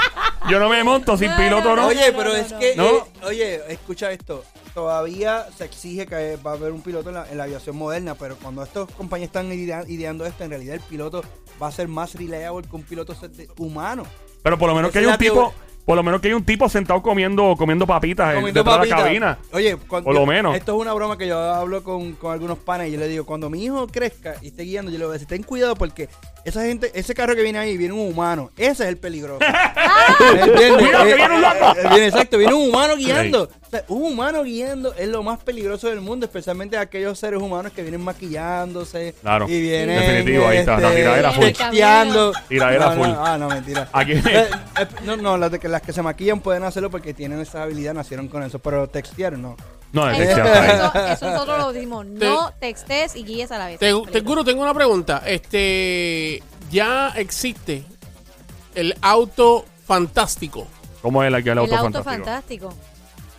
Yo 0.49 0.59
no 0.59 0.69
me 0.69 0.83
monto 0.83 1.17
sin 1.17 1.31
piloto, 1.35 1.75
no. 1.75 1.87
Oye, 1.87 2.13
pero 2.15 2.35
es 2.35 2.53
que, 2.53 2.75
¿No? 2.75 2.85
eh, 2.85 3.03
oye, 3.23 3.61
escucha 3.73 4.11
esto. 4.11 4.43
Todavía 4.73 5.45
se 5.57 5.65
exige 5.65 6.05
que 6.05 6.37
va 6.45 6.51
a 6.51 6.53
haber 6.55 6.71
un 6.71 6.81
piloto 6.81 7.09
en 7.09 7.15
la, 7.15 7.29
en 7.31 7.37
la 7.37 7.45
aviación 7.45 7.77
moderna, 7.77 8.15
pero 8.15 8.35
cuando 8.35 8.61
estas 8.63 8.89
compañías 8.91 9.27
están 9.29 9.51
idea- 9.53 9.85
ideando 9.87 10.25
esto, 10.25 10.43
en 10.43 10.49
realidad 10.49 10.75
el 10.75 10.81
piloto 10.81 11.23
va 11.61 11.67
a 11.67 11.71
ser 11.71 11.87
más 11.87 12.13
reliable 12.15 12.67
que 12.67 12.75
un 12.75 12.83
piloto 12.83 13.13
de- 13.13 13.47
humano. 13.57 14.03
Pero 14.43 14.57
por 14.57 14.67
lo 14.69 14.75
menos 14.75 14.89
Esa 14.89 14.93
que 14.93 14.99
hay 14.99 15.05
es 15.05 15.07
un 15.07 15.11
la 15.13 15.17
tipo. 15.17 15.53
Por 15.85 15.95
lo 15.95 16.03
menos 16.03 16.19
que 16.19 16.29
hay 16.29 16.33
un 16.33 16.43
tipo 16.43 16.67
sentado 16.67 17.01
comiendo, 17.01 17.55
comiendo 17.57 17.85
papitas 17.85 18.29
en- 18.29 18.35
Comiendo 18.41 18.59
detrás 18.63 18.81
de 18.81 18.87
la 18.87 18.95
papita. 18.95 19.07
cabina. 19.07 19.37
Oye, 19.53 19.77
cuando, 19.87 20.05
Por 20.05 20.15
lo 20.15 20.25
menos. 20.25 20.55
Esto 20.55 20.75
es 20.75 20.81
una 20.81 20.93
broma 20.93 21.17
que 21.17 21.27
yo 21.27 21.39
hablo 21.39 21.83
con, 21.83 22.13
con 22.13 22.33
algunos 22.33 22.57
panes 22.57 22.89
y 22.89 22.93
yo 22.93 22.99
le 22.99 23.07
digo, 23.07 23.25
cuando 23.25 23.49
mi 23.49 23.63
hijo 23.63 23.85
crezca 23.87 24.35
y 24.41 24.47
esté 24.47 24.63
guiando, 24.63 24.91
yo 24.91 24.97
le 24.97 25.05
voy 25.05 25.11
a 25.11 25.13
decir, 25.13 25.27
ten 25.27 25.43
cuidado 25.43 25.75
porque 25.75 26.09
esa 26.45 26.61
gente, 26.63 26.91
ese 26.93 27.13
carro 27.13 27.35
que 27.35 27.41
viene 27.43 27.59
ahí, 27.59 27.75
viene 27.77 27.93
un 27.93 28.07
humano. 28.11 28.51
Ese 28.55 28.83
es 28.83 28.89
el 28.89 28.97
peligroso. 28.97 29.39
Eh, 30.17 30.51
viene 30.57 31.35
un 31.35 31.41
loco. 31.41 31.55
eh, 31.77 31.87
viene, 31.89 32.07
exacto, 32.07 32.37
viene 32.37 32.53
un 32.53 32.69
humano 32.69 32.95
guiando. 32.95 33.43
O 33.43 33.69
sea, 33.69 33.83
un 33.87 34.03
humano 34.13 34.43
guiando 34.43 34.93
es 34.95 35.07
lo 35.07 35.23
más 35.23 35.39
peligroso 35.43 35.87
del 35.89 35.99
mundo, 36.01 36.25
especialmente 36.25 36.77
aquellos 36.77 37.17
seres 37.19 37.41
humanos 37.41 37.71
que 37.73 37.81
vienen 37.81 38.01
maquillándose. 38.01 39.15
Claro. 39.21 39.47
Y 39.49 39.61
vienen. 39.61 39.99
Definitivo, 39.99 40.47
ahí 40.47 40.57
está, 40.59 40.79
la 40.79 40.93
tiradera 40.93 41.31
full. 41.31 41.45
Texteando. 41.45 42.33
Tiradera 42.47 42.85
No, 42.89 42.95
no, 42.95 43.03
full. 43.03 43.13
ah, 43.19 43.37
no, 43.37 43.49
mentira. 43.49 43.89
Aquí- 43.93 44.13
Eh, 44.13 44.47
eh, 44.79 44.87
no, 45.03 45.17
no, 45.17 45.37
las, 45.37 45.51
de 45.51 45.59
que, 45.59 45.67
las 45.67 45.81
que 45.81 45.93
se 45.93 46.01
maquillan 46.01 46.39
pueden 46.39 46.63
hacerlo 46.63 46.89
porque 46.89 47.13
tienen 47.13 47.39
esa 47.39 47.63
habilidad, 47.63 47.93
nacieron 47.93 48.27
con 48.27 48.43
eso. 48.43 48.59
Pero 48.59 48.87
textear 48.87 49.37
no. 49.37 49.55
No, 49.93 50.09
es 50.09 50.19
Eso, 50.19 50.41
eso, 50.43 50.91
eso 51.13 51.29
nosotros 51.31 51.57
lo 51.59 51.71
dimos. 51.73 52.05
No 52.05 52.51
textes 52.59 53.15
y 53.15 53.23
guíes 53.23 53.51
a 53.51 53.57
la 53.57 53.67
vez. 53.67 53.79
Te, 53.79 53.93
te 54.11 54.21
juro, 54.21 54.43
tengo 54.43 54.61
una 54.61 54.73
pregunta. 54.73 55.23
Este, 55.25 56.43
ya 56.69 57.13
existe 57.15 57.83
el 58.73 58.95
auto 59.01 59.65
fantástico. 59.87 60.67
¿Cómo 61.01 61.23
es 61.23 61.27
el, 61.29 61.35
el 61.35 61.47
El 61.47 61.57
auto, 61.59 61.75
auto 61.77 62.03
fantástico? 62.03 62.69
fantástico. 62.69 62.73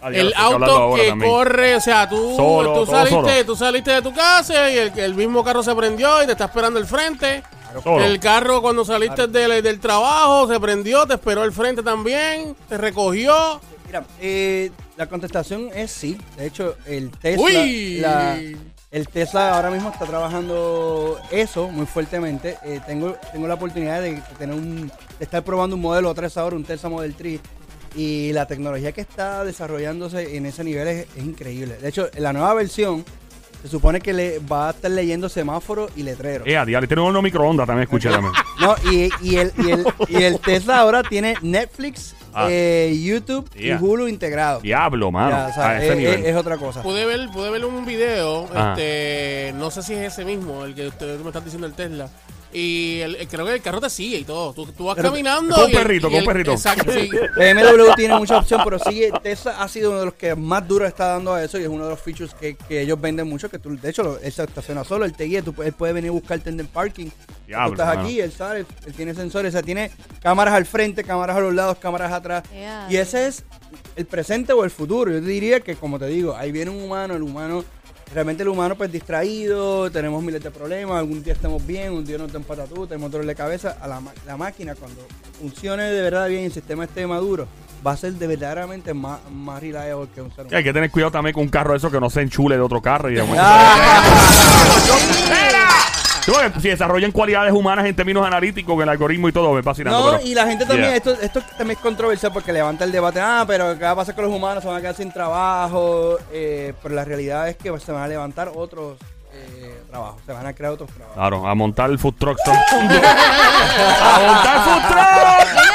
Ah, 0.01 0.11
ya 0.13 0.19
El 0.21 0.25
lo 0.27 0.31
estoy 0.31 0.45
hablando 0.45 0.67
auto 0.67 0.83
ahora 0.85 1.03
que 1.03 1.09
también. 1.09 1.31
corre, 1.33 1.75
o 1.77 1.81
sea, 1.81 2.09
tú, 2.09 2.35
Solo, 2.37 2.69
tú, 2.73 2.85
todo 2.85 2.87
saliste, 2.87 3.31
solo. 3.33 3.45
tú 3.47 3.57
saliste 3.57 3.91
de 3.93 4.03
tu 4.03 4.15
casa 4.15 4.71
y 4.71 4.79
el, 4.79 4.99
el 4.99 5.15
mismo 5.15 5.43
carro 5.45 5.63
se 5.63 5.75
prendió 5.75 6.23
y 6.23 6.27
te 6.27 6.33
está 6.33 6.45
esperando 6.47 6.79
el 6.79 6.87
frente. 6.87 7.43
Solo. 7.83 8.03
El 8.05 8.19
carro 8.21 8.63
cuando 8.63 8.85
saliste 8.85 9.27
del, 9.27 9.63
del 9.63 9.81
trabajo 9.81 10.49
se 10.49 10.59
prendió, 10.61 11.07
te 11.07 11.15
esperó 11.15 11.45
el 11.45 11.53
frente 11.53 11.83
también, 11.83 12.57
te 12.69 12.79
recogió. 12.79 13.61
Mira, 13.87 14.05
eh, 14.21 14.71
la 14.97 15.09
contestación 15.09 15.71
es 15.75 15.91
sí. 15.91 16.19
De 16.37 16.47
hecho, 16.47 16.77
el 16.87 17.11
Tesla, 17.11 17.43
Uy. 17.45 17.99
la- 18.01 18.39
el 18.91 19.09
Tesla 19.09 19.55
ahora 19.55 19.71
mismo 19.71 19.91
está 19.91 20.07
trabajando 20.07 21.19
eso 21.31 21.69
muy 21.69 21.87
fuertemente. 21.87 22.57
Eh, 22.65 22.81
tengo, 22.87 23.17
tengo 23.33 23.47
la 23.47 23.55
oportunidad 23.55 24.01
de 24.01 24.23
tener 24.39 24.55
un, 24.57 24.89
de 24.89 25.25
estar 25.25 25.43
probando 25.45 25.77
un 25.77 25.83
modelo 25.83 26.13
3 26.15 26.37
ahora, 26.37 26.57
un 26.57 26.65
Tesla 26.65 26.89
Model 26.89 27.15
3. 27.15 27.41
Y 27.95 28.33
la 28.33 28.47
tecnología 28.47 28.93
que 28.93 29.01
está 29.01 29.43
desarrollándose 29.45 30.37
en 30.37 30.47
ese 30.47 30.63
nivel 30.65 30.87
es, 30.89 31.07
es 31.17 31.25
increíble. 31.25 31.77
De 31.79 31.89
hecho, 31.89 32.09
la 32.19 32.33
nueva 32.33 32.53
versión 32.55 33.05
se 33.63 33.69
supone 33.69 34.01
que 34.01 34.13
le 34.13 34.39
va 34.41 34.69
a 34.69 34.71
estar 34.71 34.91
leyendo 34.91 35.29
semáforos 35.29 35.91
y 35.97 36.03
letreros. 36.03 36.47
Eh, 36.47 36.57
a 36.57 36.65
diablo, 36.65 36.87
tiene 36.87 37.03
un 37.03 37.09
horno 37.09 37.23
microondas 37.23 37.67
también, 37.67 37.85
escuché 37.85 38.11
también. 38.11 38.33
No, 38.61 38.75
y, 38.91 39.11
y 39.21 39.37
el, 39.37 39.53
y, 39.59 39.71
el, 39.71 39.87
y 40.09 40.23
el 40.23 40.41
Tesla 40.41 40.79
ahora 40.81 41.03
tiene 41.03 41.35
Netflix, 41.43 42.15
Ah. 42.39 42.49
eh, 42.51 42.95
YouTube 43.03 43.49
Yeah. 43.55 43.79
y 43.81 43.83
Hulu 43.83 44.09
integrado. 44.09 44.61
Diablo, 44.61 45.11
mano. 45.11 45.31
Ya, 45.31 45.47
o 45.47 45.53
sea, 45.55 45.69
a 45.71 45.77
ese 45.79 45.93
es, 45.93 45.97
nivel. 45.99 46.21
es- 46.21 46.27
es 46.27 46.37
otra 46.37 46.59
cosa. 46.59 46.83
Pude 46.83 47.07
ver, 47.07 47.29
pude 47.33 47.51
ver 47.51 47.65
un 47.65 47.87
video, 47.87 48.47
Ah. 48.55 48.75
este, 48.77 49.55
no 49.57 49.71
sé 49.71 49.83
si 49.83 49.95
es 49.95 50.13
ese 50.13 50.25
mismo, 50.27 50.65
el 50.65 50.75
que 50.75 50.89
usted 50.89 51.19
me 51.21 51.29
está 51.29 51.41
diciendo 51.41 51.67
el 51.67 51.73
Tesla. 51.75 52.09
Y 52.59 53.01
el- 53.03 53.17
el- 53.17 53.29
creo 53.29 53.45
que 53.45 53.53
el 53.53 53.61
carro 53.61 53.83
te 53.83 53.91
sigue 53.91 54.19
y 54.19 54.25
todo. 54.25 54.55
Tú, 54.55 54.65
tú 54.73 54.85
vas 54.87 54.97
Pero- 54.97 55.11
caminando. 55.11 55.55
Con 55.55 55.65
un 55.67 55.73
perrito, 55.73 56.07
con 56.07 56.15
un 56.15 56.21
el- 56.21 56.27
perrito. 56.27 56.53
Exacto, 56.53 56.91
sí. 56.91 57.11
BMW 57.37 57.95
tiene 57.97 58.17
mucha 58.17 58.39
opción, 58.39 58.63
pero 58.65 58.79
sí, 58.79 59.03
Tesla 59.23 59.61
ha 59.61 59.69
sido 59.69 59.91
uno 59.91 59.99
de 60.01 60.05
los 60.07 60.15
que 60.15 60.35
más 60.35 60.67
duro 60.67 60.87
está 60.87 61.07
dando 61.09 61.35
a 61.35 61.45
eso 61.45 61.59
y 61.59 61.63
es 61.65 61.69
uno 61.69 61.85
de 61.85 61.91
los 61.91 62.01
features 62.01 62.33
que, 62.33 62.57
que 62.57 62.81
ellos 62.81 62.99
venden 62.99 63.29
mucho. 63.29 63.51
Que 63.51 63.59
tú, 63.59 63.77
de 63.77 63.91
hecho, 63.91 64.19
él 64.23 64.33
se 64.33 64.45
estaciona 64.45 64.85
solo, 64.85 65.05
él 65.05 65.13
te 65.15 65.25
guía, 65.25 65.43
tú, 65.43 65.55
él 65.63 65.75
puede 65.75 65.93
venir 65.93 66.09
a 66.09 66.13
buscarte 66.13 66.49
en 66.49 66.59
el 66.59 66.67
parking. 66.69 67.09
Diablo, 67.47 67.69
tú 67.69 67.73
estás 67.75 67.89
mano. 67.95 68.01
aquí, 68.09 68.21
él 68.21 68.33
sabe, 68.33 68.65
él 68.87 68.93
tiene 68.95 69.13
sensores, 69.15 69.51
o 69.51 69.53
sea, 69.53 69.63
tiene 69.63 69.91
cámaras 70.23 70.55
al 70.55 70.65
frente, 70.65 71.05
cámaras 71.05 71.37
a 71.37 71.41
los 71.41 71.55
lados, 71.55 71.77
cámaras 71.79 72.11
atrás. 72.11 72.43
Yeah. 72.53 72.87
Y 72.89 72.97
ese 72.97 73.27
es 73.27 73.45
el 73.97 74.07
presente 74.07 74.53
o 74.55 74.65
el 74.65 74.71
futuro. 74.71 75.13
Yo 75.13 75.21
te 75.21 75.27
diría 75.27 75.61
que, 75.61 75.77
como 75.77 75.99
te 75.99 76.07
digo, 76.07 76.35
ahí 76.35 76.53
viene 76.53 76.71
un 76.71 76.83
humano, 76.83 77.15
el 77.15 77.23
humano, 77.23 77.65
realmente 78.13 78.43
el 78.43 78.49
humano 78.49 78.75
pues 78.77 78.91
distraído, 78.93 79.91
tenemos 79.91 80.23
miles 80.23 80.43
de 80.43 80.51
problemas, 80.51 80.99
algún 80.99 81.23
día 81.23 81.33
estamos 81.33 81.65
bien, 81.67 81.93
un 81.93 82.05
día 82.05 82.19
da 82.19 82.25
un 82.25 82.45
patatú, 82.45 82.87
tenemos 82.87 83.11
dolor 83.11 83.27
de 83.27 83.35
cabeza. 83.35 83.77
A 83.81 83.89
la, 83.89 84.37
máquina, 84.37 84.75
cuando 84.75 85.01
funcione 85.39 85.85
de 85.85 86.03
verdad 86.03 86.29
bien 86.29 86.43
y 86.43 86.47
el 86.47 86.53
sistema 86.53 86.85
esté 86.85 87.07
maduro, 87.07 87.47
va 87.87 87.93
a 87.93 87.97
ser 87.97 88.13
de 88.15 88.27
verdaderamente 88.27 88.95
más, 88.95 89.21
más 89.31 89.61
reliable 89.61 90.09
que 90.15 90.23
un 90.23 90.29
ser 90.31 90.37
Sí, 90.37 90.41
humano. 90.43 90.57
hay 90.59 90.65
que 90.65 90.73
tener 90.73 90.91
cuidado 90.91 91.13
también 91.13 91.35
con 91.35 91.43
un 91.45 91.49
carro 91.51 91.73
de 91.73 91.79
eso 91.79 91.91
que 91.91 92.01
no 92.01 92.11
se 92.11 92.23
enchule 92.23 92.57
de 92.57 92.63
otro 92.63 92.81
carro. 92.81 93.11
Y 93.11 93.15
de 93.15 93.23
si 96.61 96.69
desarrollan 96.69 97.13
cualidades 97.13 97.53
humanas 97.53 97.87
en 97.87 97.95
términos 97.97 98.27
analíticos, 98.27 98.83
el 98.83 98.89
algoritmo 98.89 99.29
y 99.29 99.33
todo, 99.33 99.53
me 99.53 99.63
fascinando. 99.63 99.99
No, 100.13 100.19
pero- 100.19 100.27
y 100.29 100.35
la 100.35 100.47
gente 100.47 100.65
también, 100.67 100.89
Yeah. 100.89 100.97
esto, 100.97 101.13
esto 101.21 101.41
también 101.57 101.77
es 101.79 101.83
controversial 101.83 102.33
porque 102.33 102.53
levanta 102.53 102.85
el 102.85 102.93
debate, 102.93 103.21
ah, 103.21 103.45
pero 103.47 103.77
¿qué 103.79 103.85
va 103.85 103.91
a 103.93 103.97
pasar 103.97 104.15
con 104.15 104.25
los 104.25 104.33
humanos? 104.35 104.63
Se 104.63 104.69
van 104.69 104.79
a 104.79 104.81
quedar 104.81 104.95
sin 104.97 105.13
trabajo, 105.13 106.19
eh, 106.33 106.73
pero 106.83 106.95
la 106.95 107.05
realidad 107.05 107.49
es 107.49 107.57
que 107.57 107.77
se 107.79 107.93
van 107.93 108.03
a 108.03 108.09
levantar 108.09 108.51
otros 108.55 108.99
eh, 109.33 109.81
trabajos, 109.91 110.21
se 110.25 110.33
van 110.33 110.47
a 110.47 110.53
crear 110.55 110.73
otros 110.73 110.89
trabajos. 110.91 111.15
Claro, 111.15 111.47
a 111.47 111.55
montar 111.55 111.91
el 111.91 111.99
food 111.99 112.15
truck 112.19 112.39
todo 112.43 112.55
el 112.55 112.79
mundo. 112.85 112.95
¡A 114.01 114.21
montar 114.27 114.65
food 114.65 114.89
truck! 114.89 115.66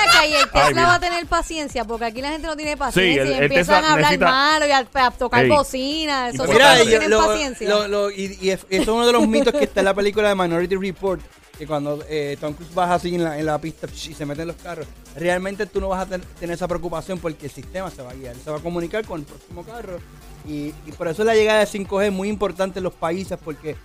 Ven 0.53 0.61
acá, 0.61 0.67
y 0.67 0.67
el 0.67 0.67
Tesla 0.67 0.81
mira. 0.81 0.87
va 0.87 0.93
a 0.95 0.99
tener 0.99 1.25
paciencia, 1.27 1.85
porque 1.85 2.05
aquí 2.05 2.21
la 2.21 2.29
gente 2.31 2.47
no 2.47 2.55
tiene 2.55 2.71
Sí, 2.73 2.77
paciencia 2.77 3.21
el- 3.23 3.29
y 3.29 3.33
el 3.33 3.43
empiezan 3.43 3.75
Tesla 3.75 3.89
a 3.89 3.93
hablar 3.93 4.11
necesita- 4.11 4.25
malo 4.31 4.65
y 4.67 4.71
a, 4.71 4.77
a 5.07 5.11
tocar 5.11 5.43
Ey. 5.43 5.49
bocina. 5.49 6.29
Pero 6.31 6.45
Mira, 6.51 6.75
no 6.77 6.83
y 6.83 6.87
tienen 6.87 7.09
lo- 7.09 7.25
paciencia. 7.27 7.69
lo- 7.69 7.87
lo- 7.87 8.11
y, 8.11 8.37
y 8.41 8.49
es, 8.49 8.59
eso 8.69 8.81
es 8.81 8.87
uno 8.87 9.05
de 9.07 9.13
los 9.13 9.27
mitos 9.27 9.53
que 9.53 9.63
está 9.65 9.79
en 9.81 9.85
la 9.85 9.93
película 9.93 10.29
de 10.29 10.35
Minority 10.35 10.75
Report, 10.75 11.21
que 11.57 11.67
cuando 11.67 12.03
eh, 12.09 12.37
Tom 12.41 12.53
Cruise 12.53 12.73
baja 12.73 12.95
así 12.95 13.13
en 13.13 13.23
la, 13.23 13.37
en 13.37 13.45
la 13.45 13.59
pista 13.59 13.87
y 13.93 14.13
se 14.13 14.25
mete 14.25 14.41
en 14.41 14.47
los 14.47 14.57
carros, 14.57 14.87
realmente 15.15 15.65
tú 15.67 15.79
no 15.79 15.89
vas 15.89 16.01
a 16.01 16.05
ten- 16.09 16.23
tener 16.39 16.55
esa 16.55 16.67
preocupación 16.67 17.19
porque 17.19 17.45
el 17.45 17.51
sistema 17.51 17.91
se 17.91 18.01
va 18.01 18.11
a 18.11 18.13
guiar, 18.13 18.35
se 18.43 18.49
va 18.49 18.57
a 18.57 18.61
comunicar 18.61 19.05
con 19.05 19.19
el 19.19 19.25
próximo 19.25 19.63
carro. 19.63 19.99
Y, 20.47 20.73
y 20.87 20.91
por 20.97 21.07
eso 21.07 21.23
la 21.23 21.35
llegada 21.35 21.59
de 21.59 21.67
5G 21.67 22.05
es 22.07 22.11
muy 22.11 22.27
importante 22.29 22.79
en 22.79 22.83
los 22.83 22.93
países 22.93 23.37
porque 23.43 23.75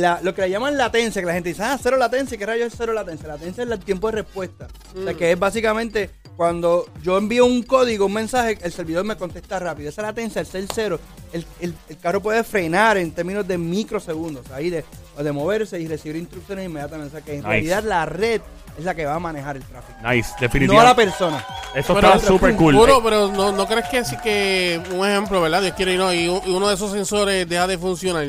la, 0.00 0.20
lo 0.22 0.34
que 0.34 0.42
le 0.42 0.50
llaman 0.50 0.76
latencia, 0.76 1.20
que 1.22 1.26
la 1.26 1.34
gente 1.34 1.50
dice, 1.50 1.62
ah, 1.62 1.78
cero 1.80 1.96
latencia, 1.96 2.36
¿qué 2.36 2.46
rayos 2.46 2.68
es 2.72 2.74
cero 2.76 2.92
latencia? 2.92 3.28
Latencia 3.28 3.62
es 3.64 3.70
el 3.70 3.78
tiempo 3.80 4.08
de 4.10 4.22
respuesta. 4.22 4.66
O 4.98 5.02
sea, 5.04 5.14
que 5.14 5.32
es 5.32 5.38
básicamente 5.38 6.10
cuando 6.36 6.86
yo 7.02 7.16
envío 7.16 7.46
un 7.46 7.62
código, 7.62 8.06
un 8.06 8.12
mensaje, 8.14 8.58
el 8.62 8.72
servidor 8.72 9.04
me 9.04 9.16
contesta 9.16 9.58
rápido. 9.60 9.88
Esa 9.88 10.02
latencia, 10.02 10.40
el 10.40 10.46
ser 10.46 10.64
cero, 10.74 10.98
el, 11.32 11.46
el- 11.60 11.74
el 11.88 11.98
carro 11.98 12.20
puede 12.20 12.42
frenar 12.42 12.96
en 12.96 13.12
términos 13.12 13.46
de 13.46 13.56
microsegundos, 13.56 14.50
ahí 14.50 14.68
de, 14.70 14.84
de 15.16 15.32
moverse 15.32 15.78
y 15.78 15.86
recibir 15.86 16.16
instrucciones 16.16 16.66
inmediatamente. 16.66 17.16
O 17.16 17.20
sea 17.20 17.24
que 17.24 17.32
en 17.32 17.38
Nice. 17.38 17.48
realidad 17.48 17.84
la 17.84 18.04
red 18.06 18.40
es 18.76 18.84
la 18.84 18.96
que 18.96 19.06
va 19.06 19.14
a 19.14 19.18
manejar 19.20 19.56
el 19.56 19.62
tráfico. 19.62 19.96
Nice, 20.02 20.30
No 20.30 20.36
a 20.36 20.40
la 20.40 20.40
definitivamente. 20.40 21.04
persona. 21.04 21.46
Eso 21.72 21.94
Pero- 21.94 22.14
está 22.14 22.26
súper 22.26 22.56
cool. 22.56 22.74
Puro, 22.74 23.00
pero 23.00 23.30
no, 23.30 23.52
no 23.52 23.66
crees 23.68 23.88
que 23.88 23.98
así 23.98 24.16
que, 24.16 24.80
un 24.92 25.06
ejemplo, 25.08 25.40
¿verdad? 25.40 25.62
Dios 25.62 25.74
quiere 25.76 25.94
y 25.94 25.96
no, 25.98 26.12
y 26.12 26.26
uno 26.28 26.66
de 26.68 26.74
esos 26.74 26.90
sensores 26.90 27.48
deja 27.48 27.68
de 27.68 27.78
funcionar. 27.78 28.26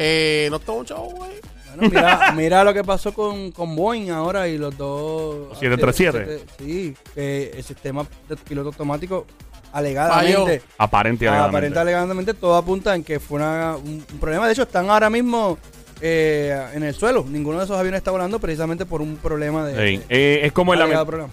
Eh, 0.00 0.46
no 0.50 0.56
está 0.56 0.72
un 0.72 0.84
chavo, 0.86 1.10
güey. 1.10 1.32
Bueno, 1.76 1.88
mira, 1.94 2.32
mira 2.36 2.64
lo 2.64 2.72
que 2.72 2.84
pasó 2.84 3.12
con, 3.12 3.50
con 3.52 3.74
Boeing 3.74 4.10
ahora 4.10 4.46
y 4.48 4.56
los 4.58 4.76
dos. 4.78 5.58
737. 5.58 6.44
Sí, 6.58 6.94
que 7.14 7.50
el 7.56 7.64
sistema 7.64 8.06
de 8.28 8.36
piloto 8.36 8.68
automático 8.68 9.26
alegadamente. 9.72 10.62
Aparente 10.78 11.28
alegadamente. 11.28 11.56
Aparente 11.58 11.78
alegadamente 11.78 12.34
todo 12.34 12.56
apunta 12.56 12.94
en 12.94 13.04
que 13.04 13.20
fue 13.20 13.38
una- 13.38 13.76
un, 13.76 14.04
un 14.12 14.18
problema. 14.20 14.46
De 14.46 14.52
hecho, 14.52 14.62
están 14.62 14.88
ahora 14.88 15.10
mismo 15.10 15.58
eh, 16.00 16.60
en 16.74 16.82
el 16.82 16.94
suelo. 16.94 17.24
Ninguno 17.28 17.58
de 17.58 17.64
esos 17.64 17.76
aviones 17.78 17.98
está 17.98 18.10
volando 18.10 18.38
precisamente 18.38 18.86
por 18.86 19.00
un 19.02 19.16
problema 19.16 19.64
de. 19.66 19.72
Sí. 19.72 19.96
de- 19.98 20.04
Eh, 20.08 20.40
es, 20.46 20.52
como 20.52 20.74
el 20.74 20.80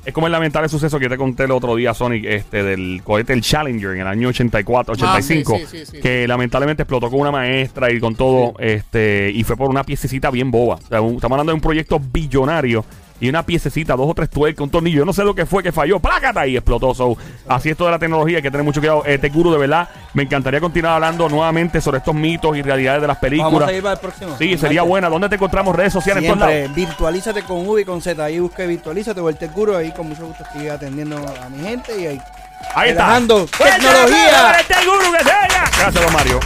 es 0.05 0.13
como 0.13 0.27
el 0.27 0.31
lamentable 0.33 0.69
suceso 0.69 0.99
que 0.99 1.09
te 1.09 1.17
conté 1.17 1.43
el 1.43 1.51
otro 1.51 1.75
día, 1.75 1.93
Sonic, 1.93 2.25
este, 2.25 2.63
del 2.63 3.01
cohete 3.03 3.33
el 3.33 3.41
Challenger 3.41 3.91
en 3.91 4.01
el 4.01 4.07
año 4.07 4.29
84, 4.29 4.93
85, 4.93 5.53
Ah, 5.55 5.59
sí, 5.59 5.65
sí, 5.65 5.85
sí, 5.85 5.91
sí. 5.93 5.99
que 6.01 6.27
lamentablemente 6.27 6.83
explotó 6.83 7.09
con 7.09 7.19
una 7.19 7.31
maestra 7.31 7.91
y 7.91 7.99
con 7.99 8.15
todo, 8.15 8.53
este, 8.59 9.31
y 9.33 9.43
fue 9.43 9.55
por 9.57 9.69
una 9.69 9.83
piececita 9.83 10.29
bien 10.31 10.51
boba. 10.51 10.75
O 10.75 10.87
sea, 10.87 11.01
un- 11.01 11.15
estamos 11.15 11.35
hablando 11.35 11.51
de 11.51 11.55
un 11.55 11.61
proyecto 11.61 11.99
billonario 11.99 12.83
y 13.19 13.29
una 13.29 13.43
piececita, 13.43 13.95
dos 13.95 14.09
o 14.09 14.13
tres 14.13 14.29
tuercas, 14.29 14.61
un 14.61 14.69
tornillo. 14.69 14.99
Yo 14.99 15.05
no 15.05 15.13
sé 15.13 15.23
lo 15.23 15.33
que 15.33 15.45
fue 15.45 15.63
que 15.63 15.71
falló, 15.71 15.99
plácata 15.99 16.45
y 16.47 16.57
explotó. 16.57 16.93
So, 16.93 17.17
así 17.47 17.69
es 17.69 17.77
toda 17.77 17.91
la 17.91 17.99
tecnología, 17.99 18.37
hay 18.37 18.43
que 18.43 18.51
tener 18.51 18.63
mucho 18.63 18.79
cuidado. 18.81 19.03
Este 19.05 19.29
guru, 19.29 19.51
de 19.51 19.57
verdad, 19.57 19.89
me 20.13 20.23
encantaría 20.23 20.59
continuar 20.59 20.95
hablando 20.95 21.29
nuevamente 21.29 21.79
sobre 21.81 21.99
estos 21.99 22.13
mitos 22.13 22.55
y 22.57 22.61
realidades 22.61 23.01
de 23.01 23.07
las 23.07 23.15
Vamos 23.21 23.29
películas. 23.29 23.69
a 23.69 23.73
ir 23.73 23.81
para 23.81 23.93
el 23.93 23.99
próximo. 23.99 24.35
Sí, 24.37 24.57
sería 24.57 24.81
buena. 24.83 25.09
¿Dónde 25.09 25.29
te 25.29 25.35
encontramos 25.35 25.75
redes 25.75 25.93
sociales? 25.93 26.23
Siempre, 26.23 26.67
virtualízate 26.69 27.43
con 27.43 27.67
V 27.67 27.81
y 27.81 27.85
con 27.85 28.01
Z. 28.01 28.23
Ahí 28.23 28.39
busque 28.39 28.67
virtualízate 28.67 29.19
o 29.21 29.29
el. 29.29 29.37
Ahí 29.77 29.91
con 29.91 30.09
mucho 30.09 30.25
gusto 30.25 30.43
estoy 30.43 30.67
atendiendo 30.67 31.17
a 31.17 31.49
mi 31.49 31.63
gente 31.63 31.99
y 31.99 32.07
ahí. 32.07 32.21
Ahí 32.73 32.89
está. 32.89 33.03
relajando 33.03 33.47
¡Fuerte 33.47 33.79
tecnología. 33.79 34.63
Gracias, 35.77 35.93
don 35.93 36.13
Mario. 36.13 36.39